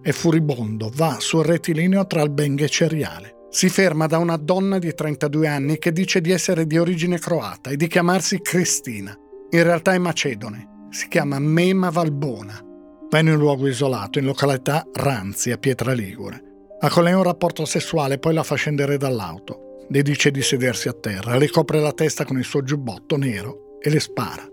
[0.00, 4.78] È furibondo, va sul rettilineo tra il Beng e Ceriale si ferma da una donna
[4.78, 9.18] di 32 anni che dice di essere di origine croata e di chiamarsi Cristina.
[9.48, 10.88] In realtà è macedone.
[10.90, 12.62] Si chiama Mema Valbona.
[13.08, 16.42] Va in un luogo isolato, in località Ranzi, a Pietra Ligure.
[16.80, 19.86] Ha con lei un rapporto sessuale, poi la fa scendere dall'auto.
[19.88, 23.78] Le dice di sedersi a terra, le copre la testa con il suo giubbotto nero
[23.80, 24.46] e le spara.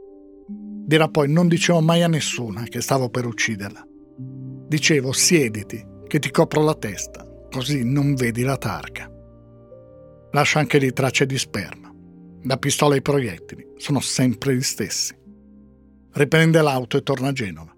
[0.47, 3.85] Dirà poi: Non dicevo mai a nessuna che stavo per ucciderla.
[4.65, 9.07] Dicevo: Siediti, che ti copro la testa così non vedi la targa.
[10.31, 11.93] Lascia anche lì tracce di sperma.
[12.45, 15.15] La pistola e i proiettili sono sempre gli stessi.
[16.13, 17.71] Riprende l'auto e torna a Genova.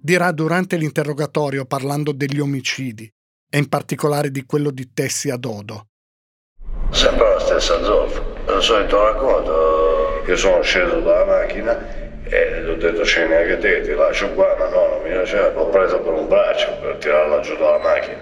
[0.00, 3.08] Dirà durante l'interrogatorio, parlando degli omicidi,
[3.48, 5.86] e in particolare di quello di Tessi a Dodo,
[6.90, 8.22] Sempre la stessa zolfa.
[8.56, 13.80] Il solito racconto che sono sceso dalla macchina e gli ho detto c'è neanche te,
[13.80, 17.40] ti lascio qua, ma no, non mi lascia, l'ho preso per un braccio per tirarla
[17.40, 18.20] giù dalla macchina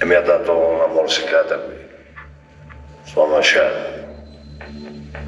[0.00, 1.76] e mi ha dato una morsicata qui,
[3.04, 3.96] sulla mascella.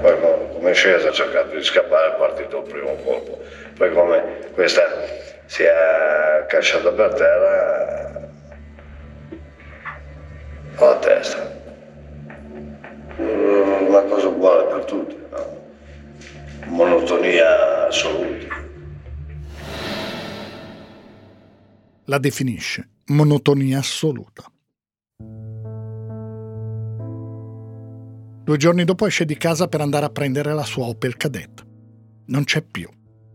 [0.01, 0.15] Poi
[0.53, 3.41] come scesa ha cercato di scappare è partito il primo colpo.
[3.77, 4.83] Poi come questa
[5.47, 8.30] si è cacciata per terra
[22.11, 24.43] La definisce monotonia assoluta.
[28.43, 31.65] Due giorni dopo esce di casa per andare a prendere la sua Opel Kadett.
[32.27, 32.89] Non c'è più.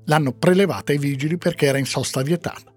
[0.07, 2.73] L'hanno prelevata ai vigili perché era in sosta vietata.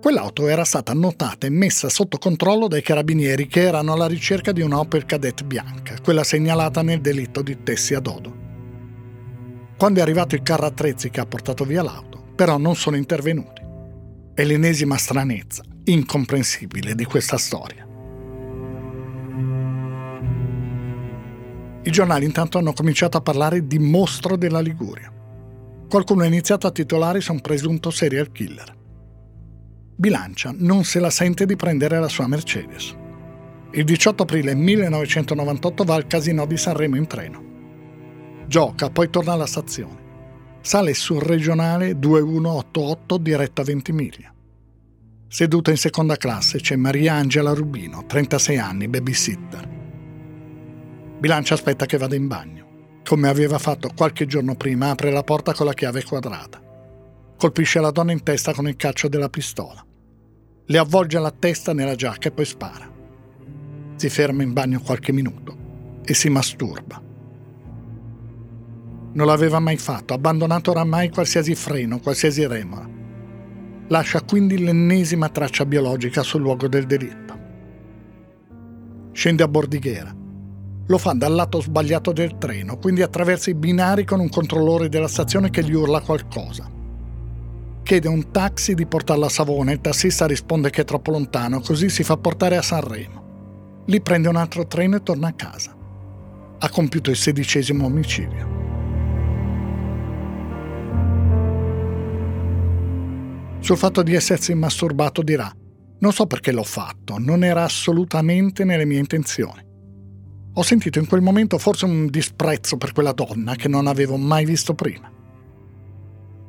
[0.00, 4.60] Quell'auto era stata annotata e messa sotto controllo dai carabinieri che erano alla ricerca di
[4.60, 8.36] una Opel Kadett bianca, quella segnalata nel delitto di Tessi ad Odo.
[9.76, 13.63] Quando è arrivato il carro attrezzi che ha portato via l'auto, però non sono intervenuti.
[14.34, 17.86] È l'ennesima stranezza, incomprensibile, di questa storia.
[21.84, 25.12] I giornali intanto hanno cominciato a parlare di mostro della Liguria.
[25.88, 28.76] Qualcuno ha iniziato a titolare su un presunto serial killer.
[29.94, 32.92] Bilancia non se la sente di prendere la sua Mercedes.
[33.70, 37.42] Il 18 aprile 1998 va al casino di Sanremo in treno.
[38.48, 40.03] Gioca, poi torna alla stazione.
[40.64, 44.32] Sale sul regionale 2188 diretto a Ventimiglia.
[45.28, 49.68] Seduta in seconda classe c'è Maria Angela Rubino, 36 anni, babysitter.
[51.18, 53.00] Bilancia aspetta che vada in bagno.
[53.04, 56.62] Come aveva fatto qualche giorno prima, apre la porta con la chiave quadrata.
[57.36, 59.84] Colpisce la donna in testa con il calcio della pistola.
[60.64, 62.90] Le avvolge la testa nella giacca e poi spara.
[63.96, 67.12] Si ferma in bagno qualche minuto e si masturba.
[69.14, 72.88] Non l'aveva mai fatto, abbandonato oramai qualsiasi freno, qualsiasi remora.
[73.88, 77.38] Lascia quindi l'ennesima traccia biologica sul luogo del delitto.
[79.12, 80.22] Scende a Bordighera
[80.86, 85.08] lo fa dal lato sbagliato del treno, quindi attraversa i binari con un controllore della
[85.08, 86.70] stazione che gli urla qualcosa.
[87.82, 91.88] Chiede un taxi di portarlo a Savona, il tassista risponde che è troppo lontano, così
[91.88, 93.22] si fa portare a Sanremo.
[93.86, 95.74] Lì prende un altro treno e torna a casa.
[96.58, 98.53] Ha compiuto il sedicesimo omicidio.
[103.64, 105.50] Sul fatto di essersi masturbato dirà,
[106.00, 109.64] non so perché l'ho fatto, non era assolutamente nelle mie intenzioni.
[110.52, 114.44] Ho sentito in quel momento forse un disprezzo per quella donna che non avevo mai
[114.44, 115.10] visto prima.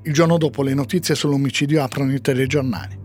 [0.04, 3.00] Il giorno dopo le notizie sull'omicidio aprono i telegiornali.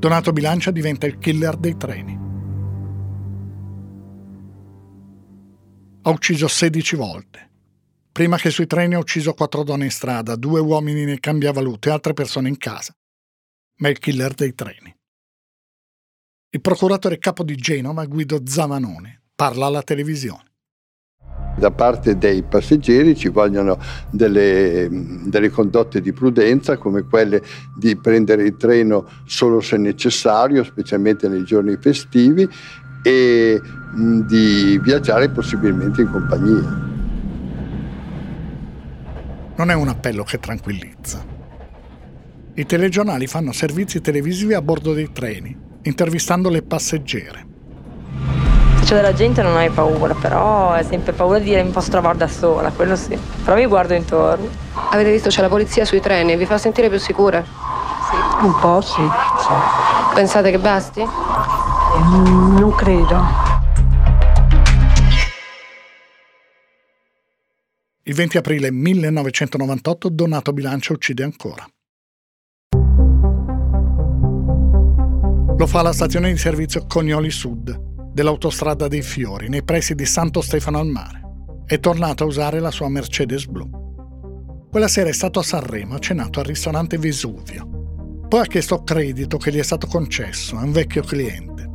[0.00, 2.18] Donato Bilancia diventa il killer dei treni.
[6.02, 7.50] Ha ucciso 16 volte.
[8.10, 11.92] Prima che sui treni ha ucciso quattro donne in strada, due uomini nei cambiavalute e
[11.92, 12.92] altre persone in casa.
[13.82, 14.94] Ma il killer dei treni.
[16.50, 20.44] Il procuratore capo di Genova, Guido Zamanone, parla alla televisione.
[21.56, 23.76] Da parte dei passeggeri ci vogliono
[24.10, 24.88] delle,
[25.24, 27.42] delle, condotte di prudenza come quelle
[27.76, 32.48] di prendere il treno solo se necessario, specialmente nei giorni festivi,
[33.02, 33.60] e
[34.28, 36.90] di viaggiare possibilmente in compagnia.
[39.56, 41.31] Non è un appello che tranquillizza.
[42.54, 47.50] I telegiornali fanno servizi televisivi a bordo dei treni, intervistando le passeggere
[48.92, 52.18] c'è della gente non hai paura, però hai sempre paura di dire mi posso trovare
[52.18, 53.18] da sola, quello sì.
[53.42, 54.46] Però mi guardo intorno.
[54.90, 57.42] Avete visto c'è la polizia sui treni, vi fa sentire più sicure?
[57.42, 58.44] Sì.
[58.44, 59.00] Un po' sì.
[59.00, 60.14] sì.
[60.14, 61.00] Pensate che basti?
[61.00, 63.24] Mm, non credo.
[68.02, 71.66] Il 20 aprile 1998 Donato Bilancia uccide ancora.
[75.56, 80.40] Lo fa alla stazione di servizio Cognoli Sud, dell'autostrada dei Fiori, nei pressi di Santo
[80.40, 81.20] Stefano al Mare.
[81.66, 83.68] È tornato a usare la sua Mercedes blu.
[84.70, 88.26] Quella sera è stato a Sanremo, ha cenato al ristorante Vesuvio.
[88.28, 91.68] Poi ha chiesto credito che gli è stato concesso, è un vecchio cliente.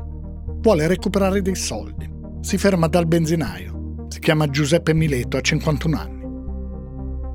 [0.59, 2.09] Vuole recuperare dei soldi.
[2.41, 4.05] Si ferma dal benzinaio.
[4.09, 6.25] Si chiama Giuseppe Mileto, ha 51 anni.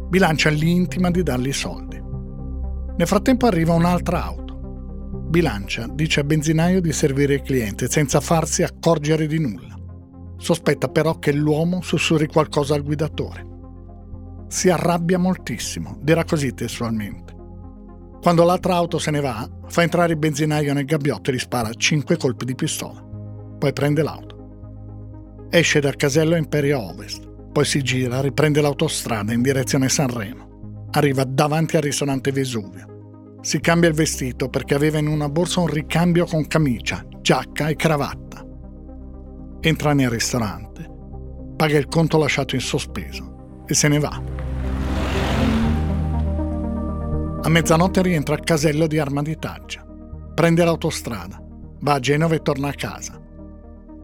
[0.08, 2.02] Bilancia gli intima di dargli i soldi.
[2.96, 4.41] Nel frattempo arriva un'altra auto
[5.32, 9.74] bilancia, dice al benzinaio di servire il cliente senza farsi accorgere di nulla.
[10.36, 13.46] Sospetta però che l'uomo sussurri qualcosa al guidatore.
[14.48, 17.34] Si arrabbia moltissimo, dirà così testualmente.
[18.20, 21.72] Quando l'altra auto se ne va, fa entrare il benzinaio nel gabbiotto e gli spara
[21.72, 23.00] cinque colpi di pistola.
[23.00, 25.46] Poi prende l'auto.
[25.48, 30.88] Esce dal casello Imperio Ovest, poi si gira, riprende l'autostrada in direzione Sanremo.
[30.90, 32.91] Arriva davanti al ristorante Vesuvio.
[33.42, 37.74] Si cambia il vestito perché aveva in una borsa un ricambio con camicia, giacca e
[37.74, 38.46] cravatta.
[39.60, 40.88] Entra nel ristorante,
[41.56, 44.22] paga il conto lasciato in sospeso e se ne va.
[47.42, 49.84] A mezzanotte rientra al casello di Arma di Taggia.
[50.34, 51.42] Prende l'autostrada,
[51.80, 53.20] va a Genova e torna a casa.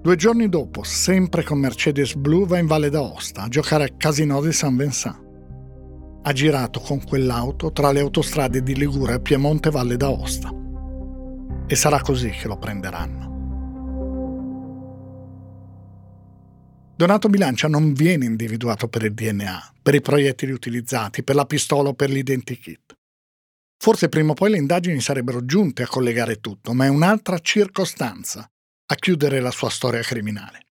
[0.03, 4.41] Due giorni dopo, sempre con Mercedes blu, va in Valle d'Aosta a giocare al casino
[4.41, 5.27] di San Vincent.
[6.29, 10.51] Ha girato con quell'auto tra le autostrade di Ligure e Piemonte Valle d'Aosta.
[11.67, 13.27] E sarà così che lo prenderanno.
[16.95, 21.89] Donato Bilancia non viene individuato per il DNA, per i proiettili utilizzati, per la pistola
[21.89, 22.95] o per l'identikit.
[23.79, 28.47] Forse prima o poi le indagini sarebbero giunte a collegare tutto, ma è un'altra circostanza
[28.85, 30.67] a chiudere la sua storia criminale.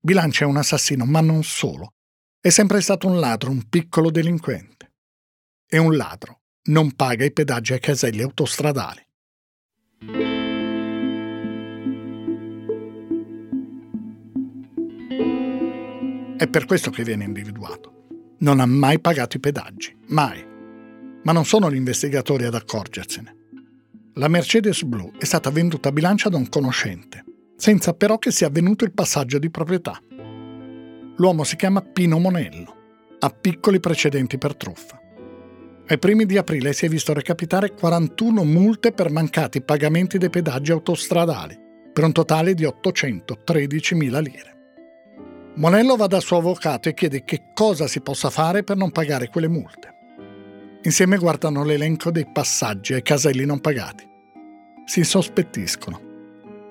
[0.00, 1.94] Bilancia è un assassino, ma non solo.
[2.42, 4.92] È sempre stato un ladro, un piccolo delinquente.
[5.68, 9.06] E un ladro non paga i pedaggi ai caselli autostradali.
[16.38, 18.06] È per questo che viene individuato.
[18.38, 20.42] Non ha mai pagato i pedaggi, mai.
[21.22, 23.36] Ma non sono gli investigatori ad accorgersene.
[24.14, 27.22] La Mercedes blu è stata venduta a bilancia da un conoscente,
[27.56, 30.00] senza però che sia avvenuto il passaggio di proprietà.
[31.20, 32.76] L'uomo si chiama Pino Monello,
[33.18, 34.98] ha piccoli precedenti per truffa.
[35.86, 40.72] Ai primi di aprile si è visto recapitare 41 multe per mancati pagamenti dei pedaggi
[40.72, 41.58] autostradali,
[41.92, 44.56] per un totale di 813.000 lire.
[45.56, 49.28] Monello va dal suo avvocato e chiede che cosa si possa fare per non pagare
[49.28, 49.94] quelle multe.
[50.84, 54.08] Insieme guardano l'elenco dei passaggi ai caselli non pagati.
[54.86, 56.00] Si sospettiscono.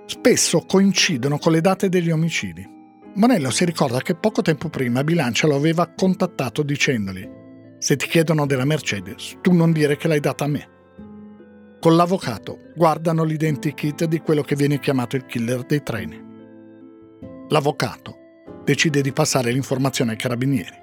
[0.07, 2.77] Spesso coincidono con le date degli omicidi.
[3.15, 7.37] Monello si ricorda che poco tempo prima Bilancia lo aveva contattato dicendogli
[7.79, 10.67] se ti chiedono della Mercedes, tu non dire che l'hai data a me.
[11.79, 16.21] Con l'avvocato guardano l'identikit di quello che viene chiamato il killer dei treni.
[17.47, 18.17] L'avvocato
[18.65, 20.75] decide di passare l'informazione ai carabinieri.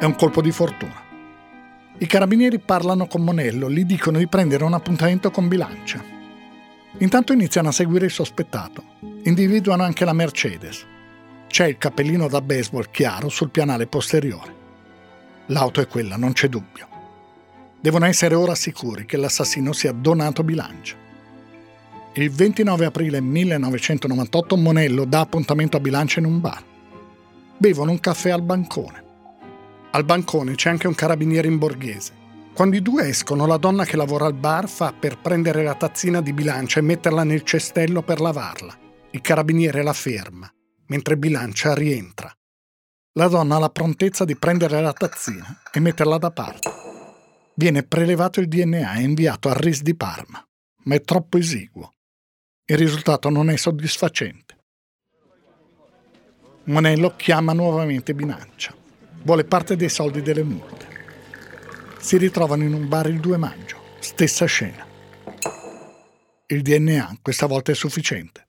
[0.00, 1.04] È un colpo di fortuna.
[1.98, 6.15] I carabinieri parlano con Monello, gli dicono di prendere un appuntamento con Bilancia.
[6.98, 8.82] Intanto iniziano a seguire il sospettato.
[9.24, 10.84] Individuano anche la Mercedes.
[11.46, 14.54] C'è il cappellino da baseball chiaro sul pianale posteriore.
[15.46, 16.88] L'auto è quella, non c'è dubbio.
[17.80, 20.96] Devono essere ora sicuri che l'assassino sia Donato Bilancia.
[22.14, 26.64] Il 29 aprile 1998 Monello dà appuntamento a Bilancia in un bar.
[27.58, 29.04] Bevono un caffè al bancone.
[29.90, 32.24] Al bancone c'è anche un carabiniere in borghese.
[32.56, 36.22] Quando i due escono, la donna che lavora al bar fa per prendere la tazzina
[36.22, 38.74] di bilancia e metterla nel cestello per lavarla.
[39.10, 40.50] Il carabiniere la ferma,
[40.86, 42.34] mentre bilancia rientra.
[43.12, 46.70] La donna ha la prontezza di prendere la tazzina e metterla da parte.
[47.56, 50.42] Viene prelevato il DNA e inviato al RIS di Parma,
[50.84, 51.92] ma è troppo esiguo.
[52.64, 54.56] Il risultato non è soddisfacente.
[56.64, 58.74] Monello chiama nuovamente Bilancia.
[59.24, 60.95] Vuole parte dei soldi delle multe.
[62.06, 64.86] Si ritrovano in un bar il 2 maggio, stessa scena.
[66.46, 68.46] Il DNA questa volta è sufficiente.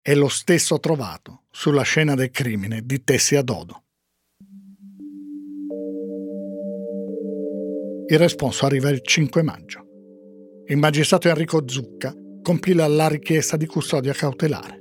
[0.00, 3.82] È lo stesso trovato sulla scena del crimine di Tessia Dodo.
[8.06, 9.84] Il responso arriva il 5 maggio.
[10.68, 14.80] Il magistrato Enrico Zucca compila la richiesta di custodia cautelare.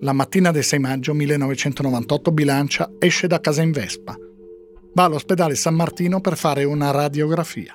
[0.00, 4.18] La mattina del 6 maggio 1998 Bilancia esce da casa in Vespa.
[4.94, 7.74] Va all'ospedale San Martino per fare una radiografia.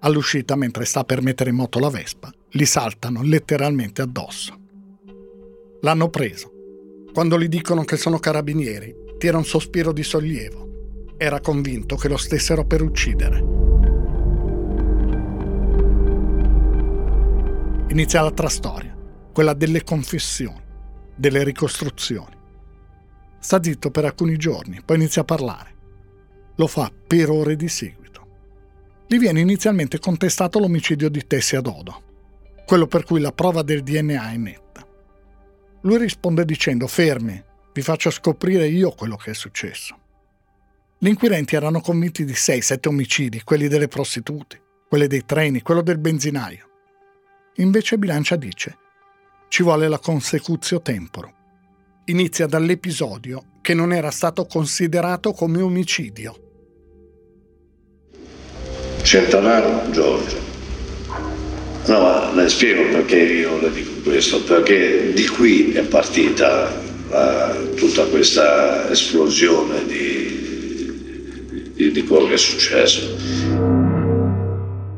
[0.00, 4.58] All'uscita, mentre sta per mettere in moto la Vespa, gli saltano letteralmente addosso.
[5.80, 6.52] L'hanno preso.
[7.12, 11.14] Quando gli dicono che sono carabinieri, tira un sospiro di sollievo.
[11.16, 13.38] Era convinto che lo stessero per uccidere.
[17.88, 18.96] Inizia l'altra storia,
[19.32, 20.62] quella delle confessioni,
[21.16, 22.36] delle ricostruzioni.
[23.40, 25.69] Sta zitto per alcuni giorni, poi inizia a parlare.
[26.60, 28.26] Lo fa per ore di seguito.
[29.06, 32.02] Gli viene inizialmente contestato l'omicidio di Tessia Dodo,
[32.66, 34.86] quello per cui la prova del DNA è netta.
[35.80, 37.42] Lui risponde dicendo fermi,
[37.72, 39.96] vi faccio scoprire io quello che è successo.
[40.98, 45.96] Gli inquirenti erano convinti di 6-7 omicidi, quelli delle prostitute, quelli dei treni, quello del
[45.96, 46.68] benzinaio.
[47.54, 48.76] Invece Bilancia dice
[49.48, 51.32] ci vuole la consecutio temporo.
[52.04, 56.48] Inizia dall'episodio che non era stato considerato come omicidio.
[59.02, 60.38] Centenaro Giorgio.
[61.86, 67.74] No, ma le spiego perché io le dico questo, perché di qui è partita uh,
[67.74, 73.16] tutta questa esplosione di, di, di quello che è successo.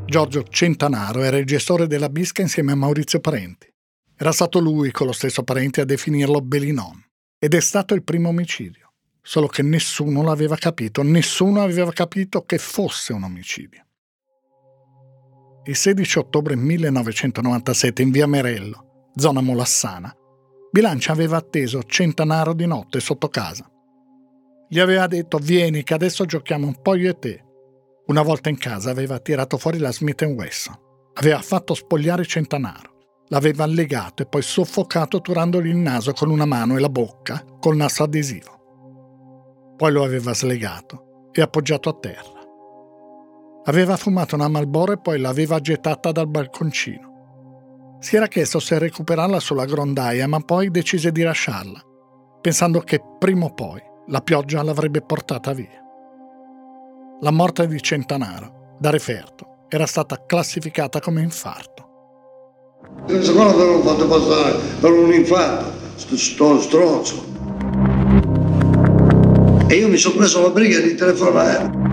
[0.04, 3.66] Giorgio Centanaro era il gestore della Bisca insieme a Maurizio Parenti.
[4.14, 7.02] Era stato lui, con lo stesso Parenti, a definirlo Belinon.
[7.38, 8.92] Ed è stato il primo omicidio.
[9.22, 13.86] Solo che nessuno l'aveva capito, nessuno aveva capito che fosse un omicidio.
[15.64, 20.12] Il 16 ottobre 1997 in via Merello, zona Molassana,
[20.72, 23.70] Bilancia aveva atteso Centanaro di notte sotto casa.
[24.68, 27.44] Gli aveva detto vieni che adesso giochiamo un po' io e te.
[28.06, 30.74] Una volta in casa aveva tirato fuori la Smith Wesson.
[31.12, 33.24] Aveva fatto spogliare Centanaro.
[33.28, 37.76] L'aveva legato e poi soffocato turandogli il naso con una mano e la bocca col
[37.76, 39.74] nastro adesivo.
[39.76, 42.41] Poi lo aveva slegato e appoggiato a terra.
[43.64, 47.98] Aveva fumato una Malboro e poi l'aveva gettata dal balconcino.
[48.00, 51.80] Si era chiesto se recuperarla sulla grondaia, ma poi decise di lasciarla,
[52.40, 55.80] pensando che prima o poi la pioggia l'avrebbe portata via.
[57.20, 61.90] La morte di Centanaro, da referto, era stata classificata come infarto.
[63.06, 67.24] Secondo me l'hanno fatto passare per un infarto, sto stronzo.
[69.68, 71.91] E io mi sono preso la briga di telefonare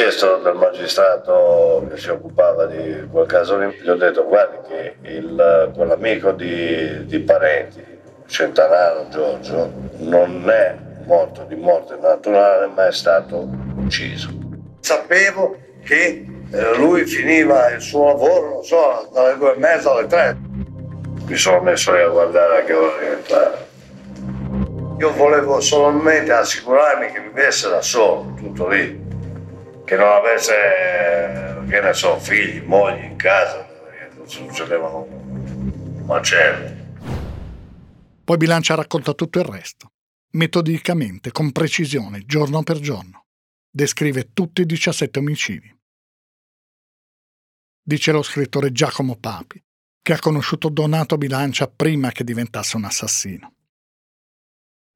[0.00, 4.94] chiesto dal magistrato che si occupava di quel caso lì, gli ho detto guardi che
[5.02, 7.84] il, quell'amico di, di Parenti,
[8.26, 10.74] Centanaro Giorgio, non è
[11.04, 13.46] morto di morte naturale ma è stato
[13.76, 14.30] ucciso.
[14.80, 20.06] Sapevo che eh, lui finiva il suo lavoro, non so, dalle due e mezza alle
[20.06, 20.34] tre.
[21.26, 23.66] Mi sono messo lì a guardare a che ora rientrare.
[24.98, 29.08] Io volevo solamente assicurarmi che vivesse da solo, tutto lì
[29.90, 33.66] che non avesse, che ne so, figli, mogli in casa,
[34.14, 36.78] non succedevano un macello.
[38.22, 39.94] Poi Bilancia racconta tutto il resto,
[40.34, 43.26] metodicamente, con precisione, giorno per giorno.
[43.68, 45.76] Descrive tutti i 17 omicidi.
[47.82, 49.60] Dice lo scrittore Giacomo Papi,
[50.00, 53.54] che ha conosciuto Donato Bilancia prima che diventasse un assassino.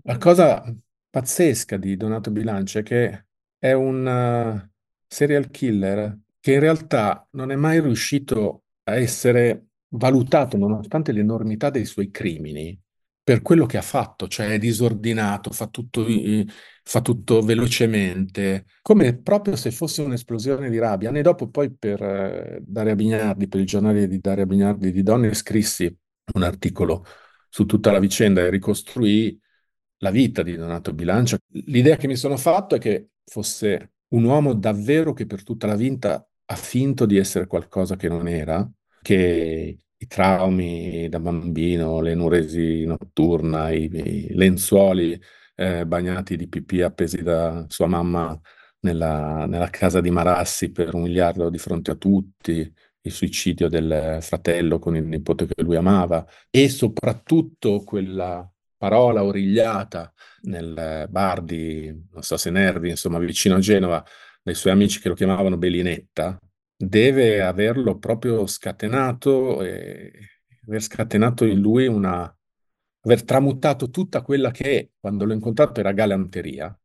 [0.05, 0.73] La cosa
[1.11, 3.27] pazzesca di Donato Bilancia è che
[3.59, 4.73] è un
[5.15, 11.85] serial killer che in realtà non è mai riuscito a essere valutato, nonostante l'enormità dei
[11.85, 12.79] suoi crimini,
[13.23, 16.05] per quello che ha fatto, cioè è disordinato, fa tutto,
[16.83, 21.09] fa tutto velocemente, come proprio se fosse un'esplosione di rabbia.
[21.09, 25.33] Anni dopo poi per eh, Daria Bignardi, per il giornale di Daria Bignardi di Donne,
[25.33, 25.97] scrissi
[26.35, 27.07] un articolo
[27.49, 29.41] su tutta la vicenda e ricostruì
[29.99, 31.39] la vita di Donato Bilancia.
[31.67, 35.77] L'idea che mi sono fatto è che fosse un uomo davvero che per tutta la
[35.77, 38.69] vita ha finto di essere qualcosa che non era,
[39.03, 45.19] che i traumi da bambino, l'enuresi notturna, i, i lenzuoli
[45.57, 48.39] eh, bagnati di pipì appesi da sua mamma
[48.81, 52.73] nella, nella, casa di Marassi per umiliarlo di fronte a tutti,
[53.07, 58.49] il suicidio del fratello con il nipote che lui amava e soprattutto quella
[58.85, 60.13] parola origliata
[60.43, 64.05] nel bar di, non so se Nervi, insomma, vicino a Genova,
[64.43, 66.39] dai suoi amici che lo chiamavano Belinetta,
[66.77, 70.13] deve averlo proprio scatenato e
[70.67, 72.31] aver scatenato in lui una...
[73.01, 76.79] aver tramutato tutta quella che quando l'ho incontrato era galanteria.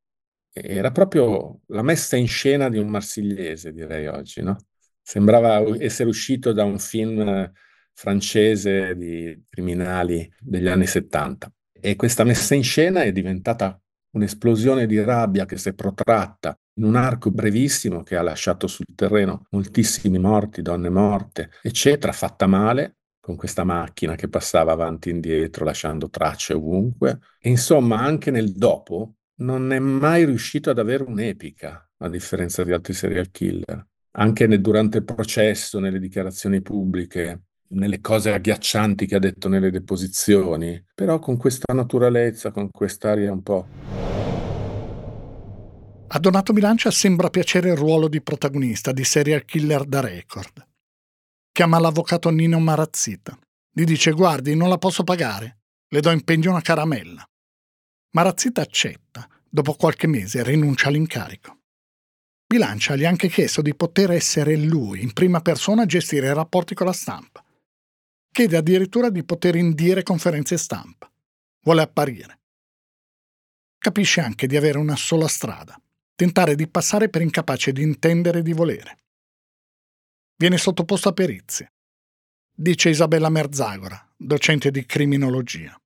[0.51, 4.55] Era proprio la messa in scena di un marsigliese, direi oggi, no?
[5.01, 7.51] Sembrava essere uscito da un film
[7.93, 11.51] francese di criminali degli anni 70.
[11.81, 13.79] E questa messa in scena è diventata
[14.11, 18.85] un'esplosione di rabbia che si è protratta in un arco brevissimo che ha lasciato sul
[18.95, 25.13] terreno moltissimi morti, donne morte, eccetera, fatta male, con questa macchina che passava avanti e
[25.13, 27.19] indietro lasciando tracce ovunque.
[27.39, 32.71] E insomma, anche nel dopo non è mai riuscito ad avere un'epica, a differenza di
[32.71, 33.85] altri serial killer.
[34.11, 39.69] Anche nel, durante il processo, nelle dichiarazioni pubbliche, nelle cose agghiaccianti che ha detto nelle
[39.69, 43.67] deposizioni, però con questa naturalezza, con quest'aria un po'...
[46.11, 50.67] A Donato Bilancia sembra piacere il ruolo di protagonista di serial killer da record.
[51.51, 53.37] Chiama l'avvocato Nino Marazzita.
[53.71, 57.23] Gli dice guardi, non la posso pagare, le do in pegno una caramella.
[58.11, 61.57] Marazzita accetta, dopo qualche mese rinuncia all'incarico.
[62.47, 66.33] Bilancia gli ha anche chiesto di poter essere lui, in prima persona, a gestire i
[66.33, 67.43] rapporti con la stampa
[68.39, 71.11] Chiede addirittura di poter indire conferenze stampa.
[71.59, 72.39] Vuole apparire.
[73.77, 75.77] Capisce anche di avere una sola strada,
[76.15, 78.97] tentare di passare per incapace di intendere e di volere.
[80.37, 81.73] viene sottoposto a perizie,
[82.49, 85.77] dice Isabella Merzagora, docente di criminologia.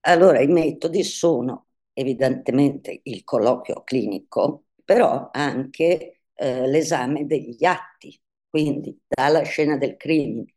[0.00, 9.00] Allora, i metodi sono evidentemente il colloquio clinico, però anche eh, l'esame degli atti, quindi
[9.06, 10.54] dalla scena del crimine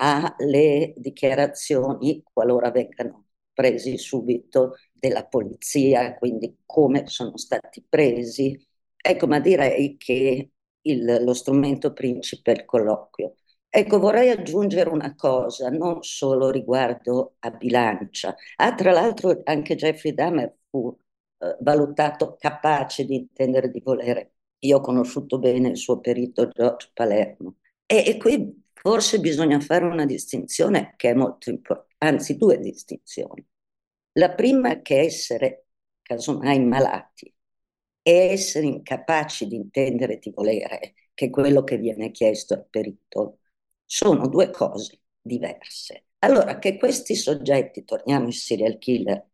[0.00, 8.58] alle dichiarazioni, qualora vengano presi subito della polizia, quindi come sono stati presi.
[8.96, 10.50] Ecco, ma direi che
[10.82, 13.34] il, lo strumento principe è il colloquio.
[13.70, 18.34] Ecco, vorrei aggiungere una cosa, non solo riguardo a bilancia.
[18.56, 20.96] Ah, tra l'altro anche Jeffrey Dahmer fu
[21.38, 24.34] eh, valutato capace di intendere di volere.
[24.60, 27.56] Io ho conosciuto bene il suo perito George Palermo.
[27.86, 33.44] E, e qui forse bisogna fare una distinzione che è molto importante, anzi due distinzioni.
[34.12, 35.66] La prima è che essere
[36.02, 37.32] casomai malati
[38.02, 43.40] e essere incapaci di intendere di volere, che quello che viene chiesto al perito,
[43.84, 46.06] sono due cose diverse.
[46.20, 49.26] Allora, che questi soggetti, torniamo ai serial killer,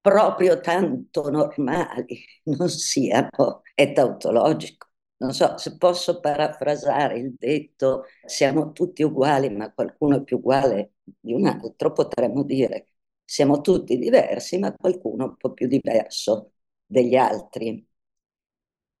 [0.00, 4.88] proprio tanto normali non siano, è tautologico.
[5.16, 10.94] Non so se posso parafrasare il detto siamo tutti uguali, ma qualcuno è più uguale
[11.02, 12.88] di un altro, potremmo dire
[13.24, 16.52] siamo tutti diversi, ma qualcuno un po' più diverso
[16.84, 17.86] degli altri.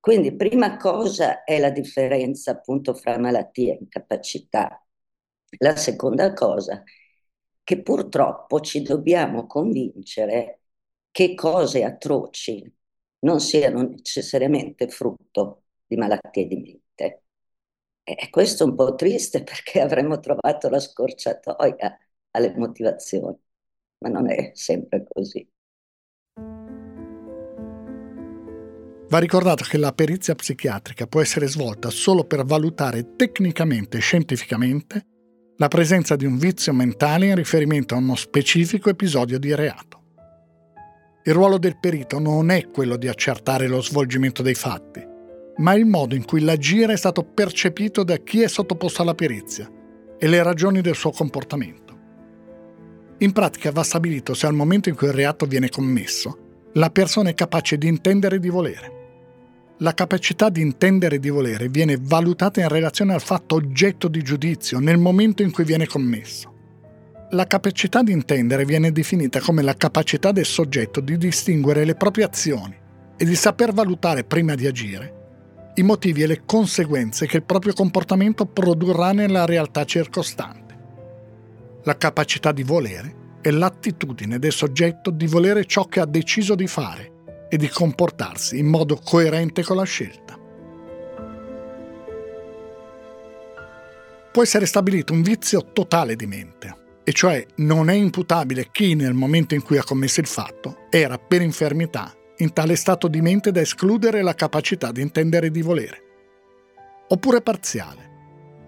[0.00, 4.84] Quindi prima cosa è la differenza appunto fra malattia e incapacità.
[5.58, 6.82] La seconda cosa
[7.62, 10.60] che purtroppo ci dobbiamo convincere
[11.10, 12.70] che cose atroci
[13.20, 15.63] non siano necessariamente frutto
[15.94, 17.22] di malattie di mente.
[18.02, 21.98] E questo è un po' triste perché avremmo trovato la scorciatoia
[22.32, 23.38] alle motivazioni,
[23.98, 25.48] ma non è sempre così.
[29.06, 35.06] Va ricordato che la perizia psichiatrica può essere svolta solo per valutare tecnicamente e scientificamente
[35.58, 40.02] la presenza di un vizio mentale in riferimento a uno specifico episodio di reato.
[41.22, 45.13] Il ruolo del perito non è quello di accertare lo svolgimento dei fatti,
[45.56, 49.70] ma il modo in cui l'agire è stato percepito da chi è sottoposto alla perizia
[50.18, 51.82] e le ragioni del suo comportamento.
[53.18, 56.38] In pratica va stabilito se al momento in cui il reato viene commesso,
[56.72, 58.92] la persona è capace di intendere e di volere.
[59.78, 64.22] La capacità di intendere e di volere viene valutata in relazione al fatto oggetto di
[64.22, 66.52] giudizio nel momento in cui viene commesso.
[67.30, 72.24] La capacità di intendere viene definita come la capacità del soggetto di distinguere le proprie
[72.24, 72.76] azioni
[73.16, 75.22] e di saper valutare prima di agire
[75.76, 80.62] i motivi e le conseguenze che il proprio comportamento produrrà nella realtà circostante.
[81.82, 86.66] La capacità di volere è l'attitudine del soggetto di volere ciò che ha deciso di
[86.66, 90.38] fare e di comportarsi in modo coerente con la scelta.
[94.32, 99.12] Può essere stabilito un vizio totale di mente, e cioè non è imputabile chi nel
[99.12, 103.52] momento in cui ha commesso il fatto era per infermità in tale stato di mente
[103.52, 106.02] da escludere la capacità di intendere e di volere.
[107.08, 108.12] Oppure parziale,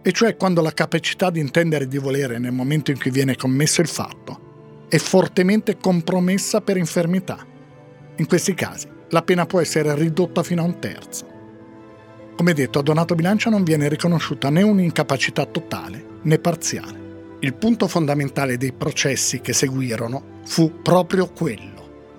[0.02, 3.34] e cioè quando la capacità di intendere e di volere nel momento in cui viene
[3.34, 7.44] commesso il fatto è fortemente compromessa per infermità.
[8.16, 11.34] In questi casi la pena può essere ridotta fino a un terzo.
[12.36, 17.04] Come detto, a Donato Bilancia non viene riconosciuta né un'incapacità totale né parziale.
[17.40, 21.75] Il punto fondamentale dei processi che seguirono fu proprio quello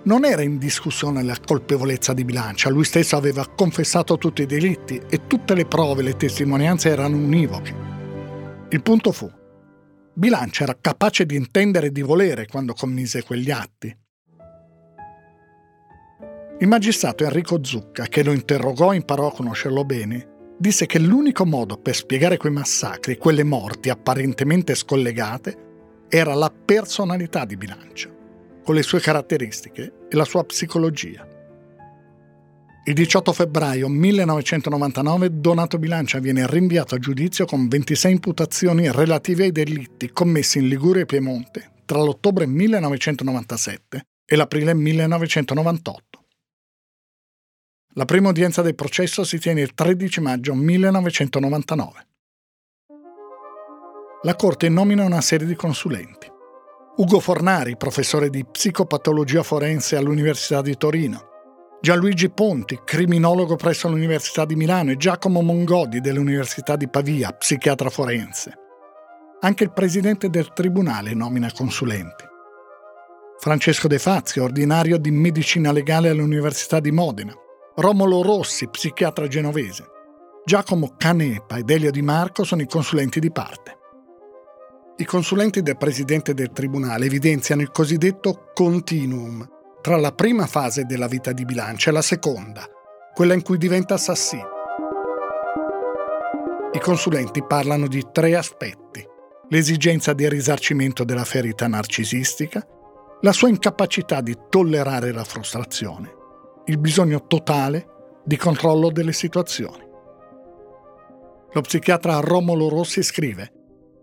[0.08, 5.02] non era in discussione la colpevolezza di Bilancia, lui stesso aveva confessato tutti i delitti
[5.10, 7.76] e tutte le prove e le testimonianze erano univoche.
[8.70, 9.30] Il punto fu,
[10.14, 13.96] Bilancia era capace di intendere e di volere quando commise quegli atti.
[16.60, 21.46] Il magistrato Enrico Zucca, che lo interrogò e imparò a conoscerlo bene, disse che l'unico
[21.46, 25.66] modo per spiegare quei massacri, quelle morti apparentemente scollegate,
[26.08, 28.16] era la personalità di Bilancia
[28.68, 31.26] con le sue caratteristiche e la sua psicologia.
[32.84, 39.54] Il 18 febbraio 1999 Donato Bilancia viene rinviato a giudizio con 26 imputazioni relative ai
[39.54, 46.26] delitti commessi in Liguria e Piemonte tra l'ottobre 1997 e l'aprile 1998.
[47.94, 52.08] La prima udienza del processo si tiene il 13 maggio 1999.
[54.24, 56.36] La Corte nomina una serie di consulenti.
[56.98, 61.28] Ugo Fornari, professore di psicopatologia forense all'Università di Torino,
[61.80, 68.52] Gianluigi Ponti, criminologo presso l'Università di Milano e Giacomo Mongodi dell'Università di Pavia, psichiatra forense.
[69.42, 72.26] Anche il presidente del tribunale nomina consulenti.
[73.38, 77.34] Francesco De Fazio, ordinario di medicina legale all'Università di Modena.
[77.76, 79.86] Romolo Rossi, psichiatra genovese.
[80.44, 83.77] Giacomo Canepa ed Elio Di Marco sono i consulenti di parte.
[85.00, 89.48] I consulenti del presidente del tribunale evidenziano il cosiddetto continuum
[89.80, 92.66] tra la prima fase della vita di bilancio e la seconda,
[93.14, 94.50] quella in cui diventa assassino.
[96.74, 99.06] I consulenti parlano di tre aspetti.
[99.50, 102.66] L'esigenza di risarcimento della ferita narcisistica,
[103.22, 106.12] la sua incapacità di tollerare la frustrazione,
[106.66, 107.86] il bisogno totale
[108.26, 109.88] di controllo delle situazioni.
[111.52, 113.52] Lo psichiatra Romolo Rossi scrive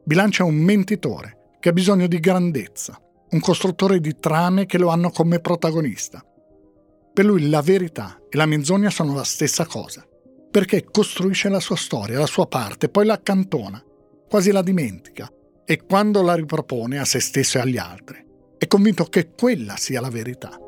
[0.06, 3.00] Bilancia un mentitore che ha bisogno di grandezza,
[3.30, 6.22] un costruttore di trame che lo hanno come protagonista.
[7.12, 10.06] Per lui la verità e la menzogna sono la stessa cosa,
[10.50, 13.82] perché costruisce la sua storia, la sua parte, poi la accantona,
[14.28, 15.32] quasi la dimentica,
[15.64, 18.22] e quando la ripropone a se stesso e agli altri,
[18.58, 20.58] è convinto che quella sia la verità.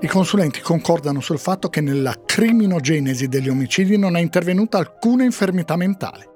[0.00, 5.74] I consulenti concordano sul fatto che nella criminogenesi degli omicidi non è intervenuta alcuna infermità
[5.74, 6.30] mentale.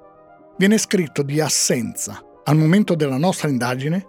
[0.58, 4.04] Viene scritto di assenza, al momento della nostra indagine,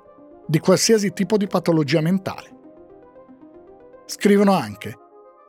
[0.47, 2.49] di qualsiasi tipo di patologia mentale.
[4.07, 4.97] Scrivono anche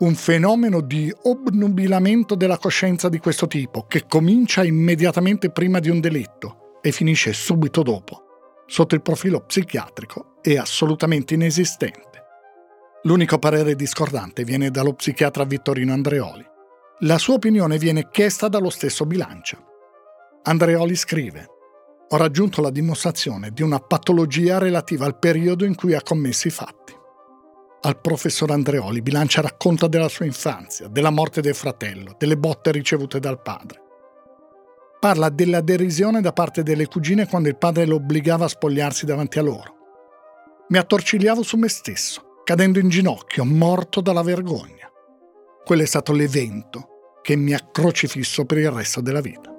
[0.00, 6.00] un fenomeno di obnubilamento della coscienza di questo tipo che comincia immediatamente prima di un
[6.00, 8.22] delitto e finisce subito dopo.
[8.66, 12.13] Sotto il profilo psichiatrico è assolutamente inesistente.
[13.07, 16.42] L'unico parere discordante viene dallo psichiatra Vittorino Andreoli.
[17.00, 19.62] La sua opinione viene chiesta dallo stesso Bilancia.
[20.44, 21.48] Andreoli scrive
[22.09, 26.50] ho raggiunto la dimostrazione di una patologia relativa al periodo in cui ha commesso i
[26.50, 26.94] fatti.
[27.82, 33.20] Al professor Andreoli Bilancia racconta della sua infanzia, della morte del fratello, delle botte ricevute
[33.20, 33.82] dal padre.
[34.98, 39.38] Parla della derisione da parte delle cugine quando il padre lo obbligava a spogliarsi davanti
[39.38, 39.74] a loro.
[40.68, 44.88] Mi attorcigliavo su me stesso cadendo in ginocchio, morto dalla vergogna.
[45.64, 49.51] Quello è stato l'evento che mi ha crocifisso per il resto della vita.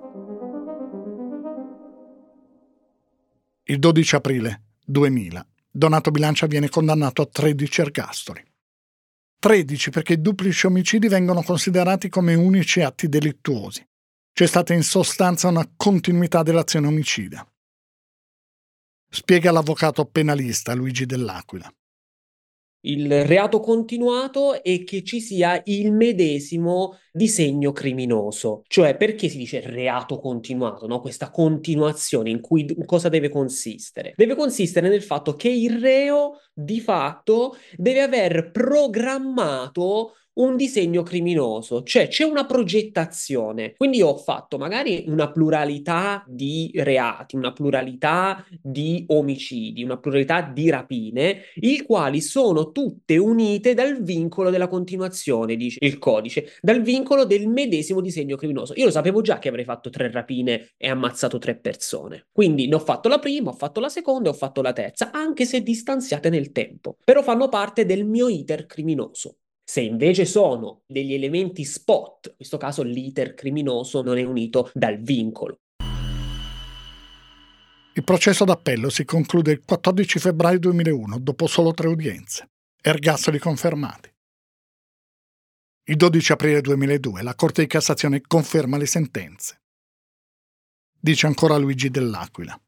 [3.64, 8.42] Il 12 aprile 2000 Donato Bilancia viene condannato a 13 ergastoli.
[9.40, 13.86] 13 perché i duplici omicidi vengono considerati come unici atti delittuosi.
[14.32, 17.46] C'è stata in sostanza una continuità dell'azione omicida.
[19.10, 21.70] Spiega l'avvocato penalista Luigi Dell'Aquila
[22.86, 28.64] il reato continuato e che ci sia il medesimo disegno criminoso.
[28.68, 31.00] Cioè, perché si dice reato continuato, no?
[31.00, 34.14] Questa continuazione in cui cosa deve consistere?
[34.16, 41.84] Deve consistere nel fatto che il reo di fatto deve aver programmato un disegno criminoso,
[41.84, 43.74] cioè c'è una progettazione.
[43.78, 50.70] Quindi ho fatto magari una pluralità di reati, una pluralità di omicidi, una pluralità di
[50.70, 57.26] rapine, i quali sono tutte unite dal vincolo della continuazione, dice il codice, dal vincolo
[57.26, 58.74] del medesimo disegno criminoso.
[58.76, 62.28] Io lo sapevo già che avrei fatto tre rapine e ammazzato tre persone.
[62.32, 65.12] Quindi ne ho fatto la prima, ho fatto la seconda e ho fatto la terza,
[65.12, 66.98] anche se distanziate nel tempo.
[67.04, 69.38] Però fanno parte del mio iter criminoso.
[69.64, 75.00] Se invece sono degli elementi spot, in questo caso l'iter criminoso non è unito dal
[75.00, 75.58] vincolo.
[77.98, 82.50] Il processo d'appello si conclude il 14 febbraio 2001, dopo solo tre udienze.
[82.82, 84.14] Ergastoli confermati.
[85.88, 89.62] Il 12 aprile 2002 la Corte di Cassazione conferma le sentenze.
[91.00, 92.60] Dice ancora Luigi Dell'Aquila.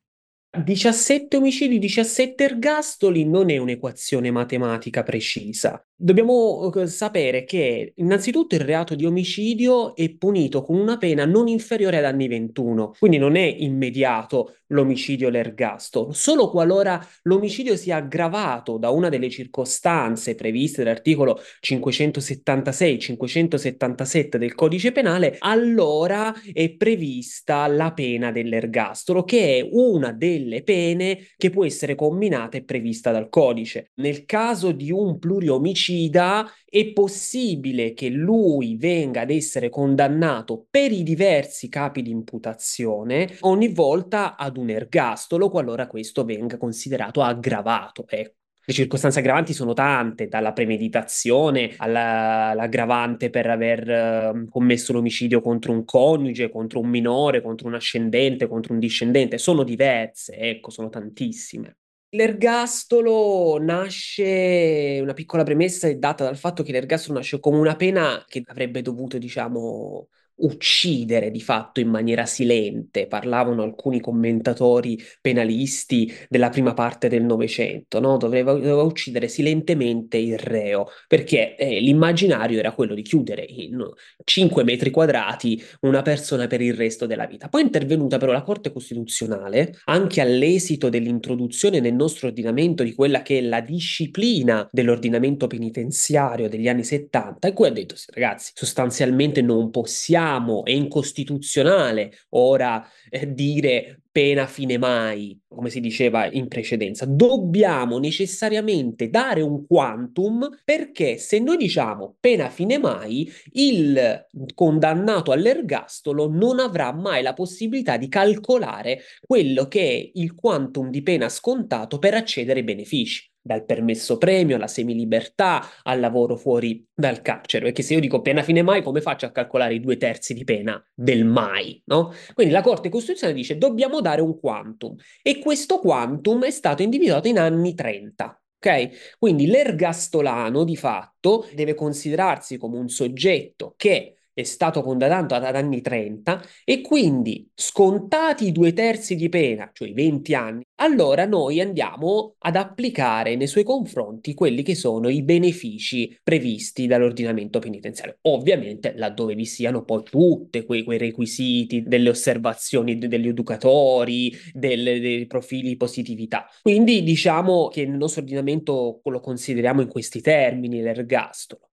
[0.64, 5.84] 17 omicidi, 17 ergastoli non è un'equazione matematica precisa.
[5.95, 11.47] Dobbiamo eh, sapere che innanzitutto il reato di omicidio è punito con una pena non
[11.47, 17.97] inferiore ad anni 21, quindi non è immediato l'omicidio o l'ergastolo, solo qualora l'omicidio sia
[17.97, 27.93] aggravato da una delle circostanze previste dall'articolo 576-577 del codice penale, allora è prevista la
[27.93, 33.91] pena dell'ergastolo, che è una delle pene che può essere combinata e prevista dal codice.
[33.95, 40.91] Nel caso di un pluriomicidio, omicida, è possibile che lui venga ad essere condannato per
[40.91, 48.05] i diversi capi di imputazione ogni volta ad un ergastolo qualora questo venga considerato aggravato.
[48.08, 48.36] Ecco.
[48.70, 55.86] Le circostanze aggravanti sono tante, dalla premeditazione all'aggravante per aver uh, commesso l'omicidio contro un
[55.86, 59.38] coniuge, contro un minore, contro un ascendente, contro un discendente.
[59.38, 61.78] Sono diverse, ecco, sono tantissime.
[62.10, 68.22] L'ergastolo nasce, una piccola premessa è data dal fatto che l'ergastolo nasce come una pena
[68.28, 76.49] che avrebbe dovuto, diciamo, uccidere di fatto in maniera silente, parlavano alcuni commentatori penalisti della
[76.49, 78.17] prima parte del Novecento, no?
[78.17, 83.83] doveva, doveva, uccidere silentemente il reo, perché eh, l'immaginario era quello di chiudere in
[84.23, 87.49] 5 metri quadrati una persona per il resto della vita.
[87.49, 93.21] Poi è intervenuta però la Corte Costituzionale, anche all'esito dell'introduzione nel nostro ordinamento di quella
[93.21, 99.41] che è la disciplina dell'ordinamento penitenziario degli anni 70, in cui ha detto, ragazzi, sostanzialmente
[99.41, 106.47] non possiamo dobbiamo, è incostituzionale ora eh, dire pena fine mai, come si diceva in
[106.47, 107.05] precedenza.
[107.05, 114.25] Dobbiamo necessariamente dare un quantum perché se noi diciamo pena fine mai, il
[114.55, 121.03] condannato all'ergastolo non avrà mai la possibilità di calcolare quello che è il quantum di
[121.03, 127.23] pena scontato per accedere ai benefici dal permesso premio alla semilibertà al lavoro fuori dal
[127.23, 127.65] carcere.
[127.65, 130.43] Perché se io dico pena fine mai, come faccio a calcolare i due terzi di
[130.43, 131.81] pena del mai?
[131.85, 132.13] No?
[132.35, 137.27] Quindi la Corte Costituzionale dice dobbiamo dare un quantum e questo quantum è stato individuato
[137.27, 138.39] in anni 30.
[138.59, 139.17] Ok?
[139.17, 145.81] Quindi l'ergastolano di fatto deve considerarsi come un soggetto che è stato condannato ad anni
[145.81, 151.59] 30 e quindi scontati i due terzi di pena, cioè i 20 anni, allora noi
[151.59, 158.17] andiamo ad applicare nei suoi confronti quelli che sono i benefici previsti dall'ordinamento penitenziario.
[158.21, 165.25] Ovviamente laddove vi siano poi tutti quei, quei, requisiti delle osservazioni degli educatori, del, dei
[165.25, 166.45] profili di positività.
[166.61, 171.66] Quindi diciamo che nel nostro ordinamento lo consideriamo in questi termini, l'ergastolo.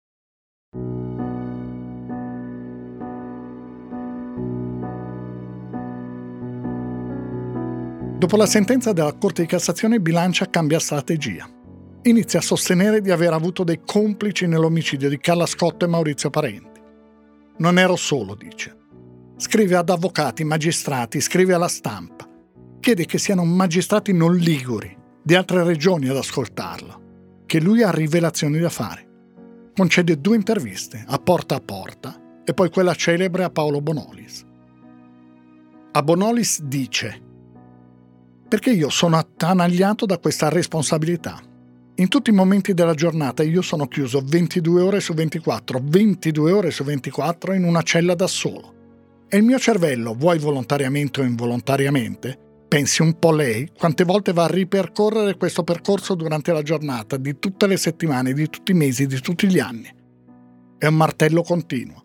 [8.25, 11.47] Dopo la sentenza della Corte di Cassazione, Bilancia cambia strategia.
[12.05, 16.81] Inizia a sostenere di aver avuto dei complici nell'omicidio di Carla Scotto e Maurizio Parenti.
[17.59, 18.75] Non ero solo, dice.
[19.37, 22.27] Scrive ad avvocati, magistrati, scrive alla stampa.
[22.81, 28.59] Chiede che siano magistrati non liguri, di altre regioni ad ascoltarlo, che lui ha rivelazioni
[28.59, 29.07] da fare.
[29.77, 34.47] Concede due interviste, a porta a porta, e poi quella celebre a Paolo Bonolis.
[35.93, 37.24] A Bonolis dice
[38.49, 41.41] perché io sono attanagliato da questa responsabilità.
[41.97, 46.71] In tutti i momenti della giornata io sono chiuso 22 ore su 24, 22 ore
[46.73, 48.73] su 24 in una cella da solo.
[49.29, 52.37] E il mio cervello, vuoi volontariamente o involontariamente,
[52.69, 57.39] pensi un po' lei, quante volte va a ripercorrere questo percorso durante la giornata, di
[57.39, 59.89] tutte le settimane, di tutti i mesi, di tutti gli anni.
[60.77, 62.05] È un martello continuo.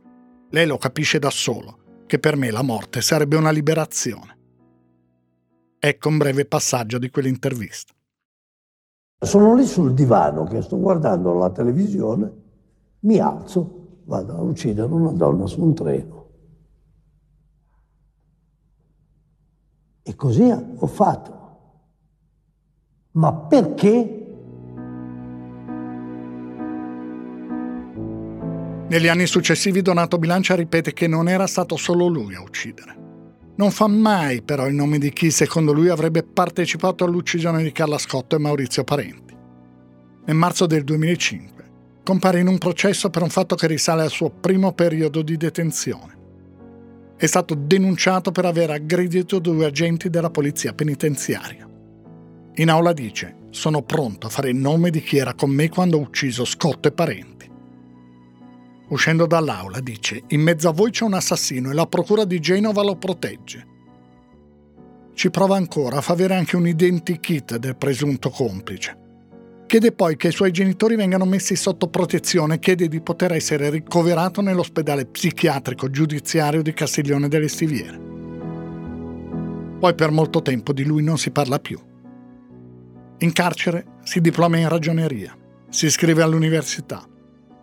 [0.51, 4.37] Lei lo capisce da solo, che per me la morte sarebbe una liberazione.
[5.81, 7.93] Ecco un breve passaggio di quell'intervista.
[9.21, 12.31] Sono lì sul divano che sto guardando la televisione,
[13.01, 16.29] mi alzo, vado a uccidere una donna su un treno.
[20.03, 21.37] E così ho fatto.
[23.11, 24.15] Ma perché?
[28.89, 33.08] Negli anni successivi Donato Bilancia ripete che non era stato solo lui a uccidere.
[33.59, 37.97] Non fa mai però il nome di chi secondo lui avrebbe partecipato all'uccisione di Carla
[37.97, 39.35] Scotto e Maurizio Parenti.
[40.25, 41.65] Nel marzo del 2005
[42.01, 46.17] compare in un processo per un fatto che risale al suo primo periodo di detenzione.
[47.17, 51.69] È stato denunciato per aver aggredito due agenti della polizia penitenziaria.
[52.55, 55.97] In aula dice: Sono pronto a fare il nome di chi era con me quando
[55.97, 57.51] ho ucciso Scotto e Parenti.
[58.89, 62.83] Uscendo dall'aula dice, in mezzo a voi c'è un assassino e la procura di Genova
[62.83, 63.67] lo protegge.
[65.13, 68.97] Ci prova ancora, fa avere anche un identikit del presunto complice.
[69.67, 73.69] Chiede poi che i suoi genitori vengano messi sotto protezione e chiede di poter essere
[73.69, 77.99] ricoverato nell'ospedale psichiatrico giudiziario di Castiglione delle Stiviere.
[79.79, 81.79] Poi per molto tempo di lui non si parla più.
[83.19, 85.37] In carcere si diploma in ragioneria,
[85.69, 87.07] si iscrive all'università,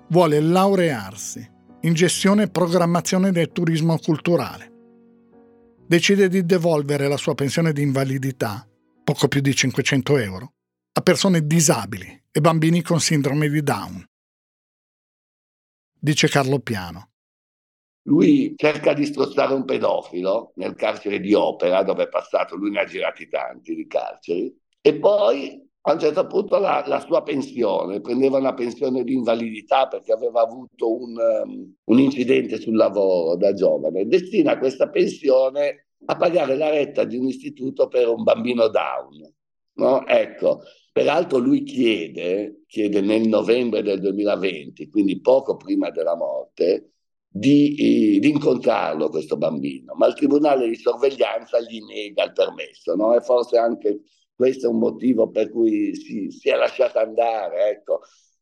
[0.08, 4.72] vuole laurearsi in gestione e programmazione del turismo culturale.
[5.86, 8.68] Decide di devolvere la sua pensione di invalidità,
[9.04, 10.52] poco più di 500 euro,
[10.92, 14.04] a persone disabili e bambini con sindrome di Down.
[15.98, 17.10] Dice Carlo Piano.
[18.02, 22.80] Lui cerca di strozzare un pedofilo nel carcere di Opera, dove è passato, lui ne
[22.80, 28.00] ha girati tanti di carceri, e poi a un certo punto la, la, sua pensione,
[28.00, 33.52] prendeva una pensione di invalidità perché aveva avuto un, um, un incidente sul lavoro da
[33.52, 39.32] giovane, destina questa pensione a pagare la retta di un istituto per un bambino down.
[39.74, 40.04] No?
[40.06, 46.94] Ecco, peraltro lui chiede, chiede nel novembre del 2020, quindi poco prima della morte,
[47.28, 53.14] di, di, incontrarlo questo bambino, ma il tribunale di sorveglianza gli nega il permesso, no?
[53.14, 54.00] E forse anche
[54.36, 58.00] questo è un motivo per cui si, si è lasciata andare, ecco.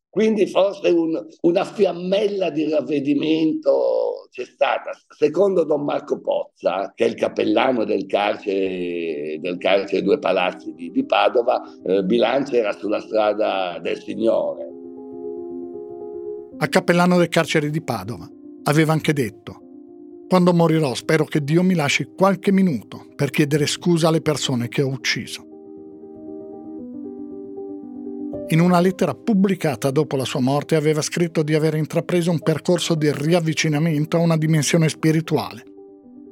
[0.09, 4.91] Quindi forse un, una fiammella di ravvedimento c'è stata.
[5.09, 10.89] Secondo Don Marco Pozza, che è il cappellano del carcere, del carcere Due Palazzi di,
[10.89, 14.69] di Padova, eh, Bilancia era sulla strada del Signore.
[16.59, 18.25] A cappellano del carcere di Padova
[18.63, 19.59] aveva anche detto
[20.27, 24.81] quando morirò spero che Dio mi lasci qualche minuto per chiedere scusa alle persone che
[24.81, 25.54] ho ucciso.
[28.49, 32.93] In una lettera pubblicata dopo la sua morte aveva scritto di aver intrapreso un percorso
[32.93, 35.63] di riavvicinamento a una dimensione spirituale,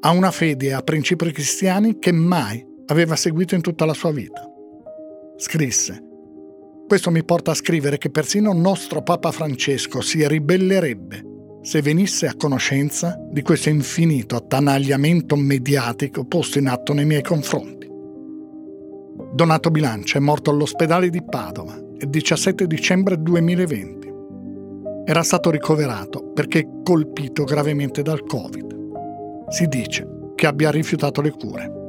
[0.01, 4.11] a una fede e a principi cristiani che mai aveva seguito in tutta la sua
[4.11, 4.47] vita.
[5.38, 6.03] Scrisse,
[6.88, 11.32] questo mi porta a scrivere che persino nostro Papa Francesco si ribellerebbe
[11.64, 17.89] se venisse a conoscenza di questo infinito attanagliamento mediatico posto in atto nei miei confronti.
[19.34, 24.12] Donato Bilancia è morto all'ospedale di Padova 17 dicembre 2020.
[25.06, 29.47] Era stato ricoverato perché colpito gravemente dal Covid.
[29.49, 31.82] Si dice che abbia rifiutato le cure.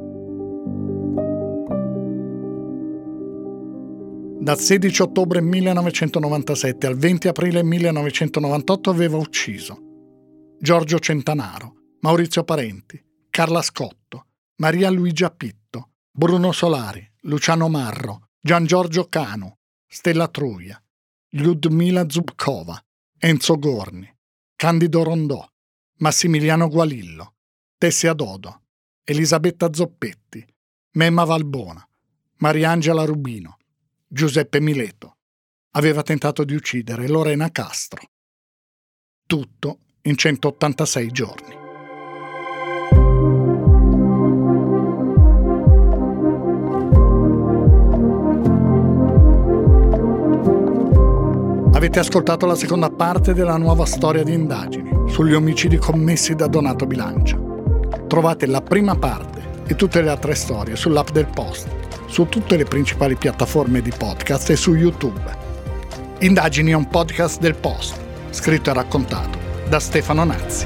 [4.39, 9.79] Dal 16 ottobre 1997 al 20 aprile 1998 aveva ucciso
[10.59, 19.07] Giorgio Centanaro, Maurizio Parenti, Carla Scotto, Maria Luigia Pitto, Bruno Solari, Luciano Marro, Gian Giorgio
[19.09, 19.57] Cano,
[19.87, 20.81] Stella Truia,
[21.31, 22.79] Ludmila Zubkova,
[23.17, 24.13] Enzo Gorni,
[24.55, 25.47] Candido Rondò,
[25.97, 27.35] Massimiliano Gualillo,
[27.77, 28.63] Tessia Dodo,
[29.03, 30.45] Elisabetta Zoppetti,
[30.91, 31.87] Memma Valbona,
[32.37, 33.57] Mariangela Rubino,
[34.07, 35.17] Giuseppe Mileto.
[35.71, 38.01] Aveva tentato di uccidere Lorena Castro.
[39.25, 41.64] Tutto in 186 giorni.
[51.85, 56.87] Avete ascoltato la seconda parte della nuova storia di indagini sugli omicidi commessi da Donato
[56.87, 57.37] Bilancia.
[58.07, 61.67] Trovate la prima parte e tutte le altre storie sull'app del Post,
[62.07, 65.21] su tutte le principali piattaforme di podcast e su YouTube.
[66.21, 67.99] Indagini è un podcast del Post,
[68.31, 69.37] scritto e raccontato
[69.69, 70.65] da Stefano Nazzi.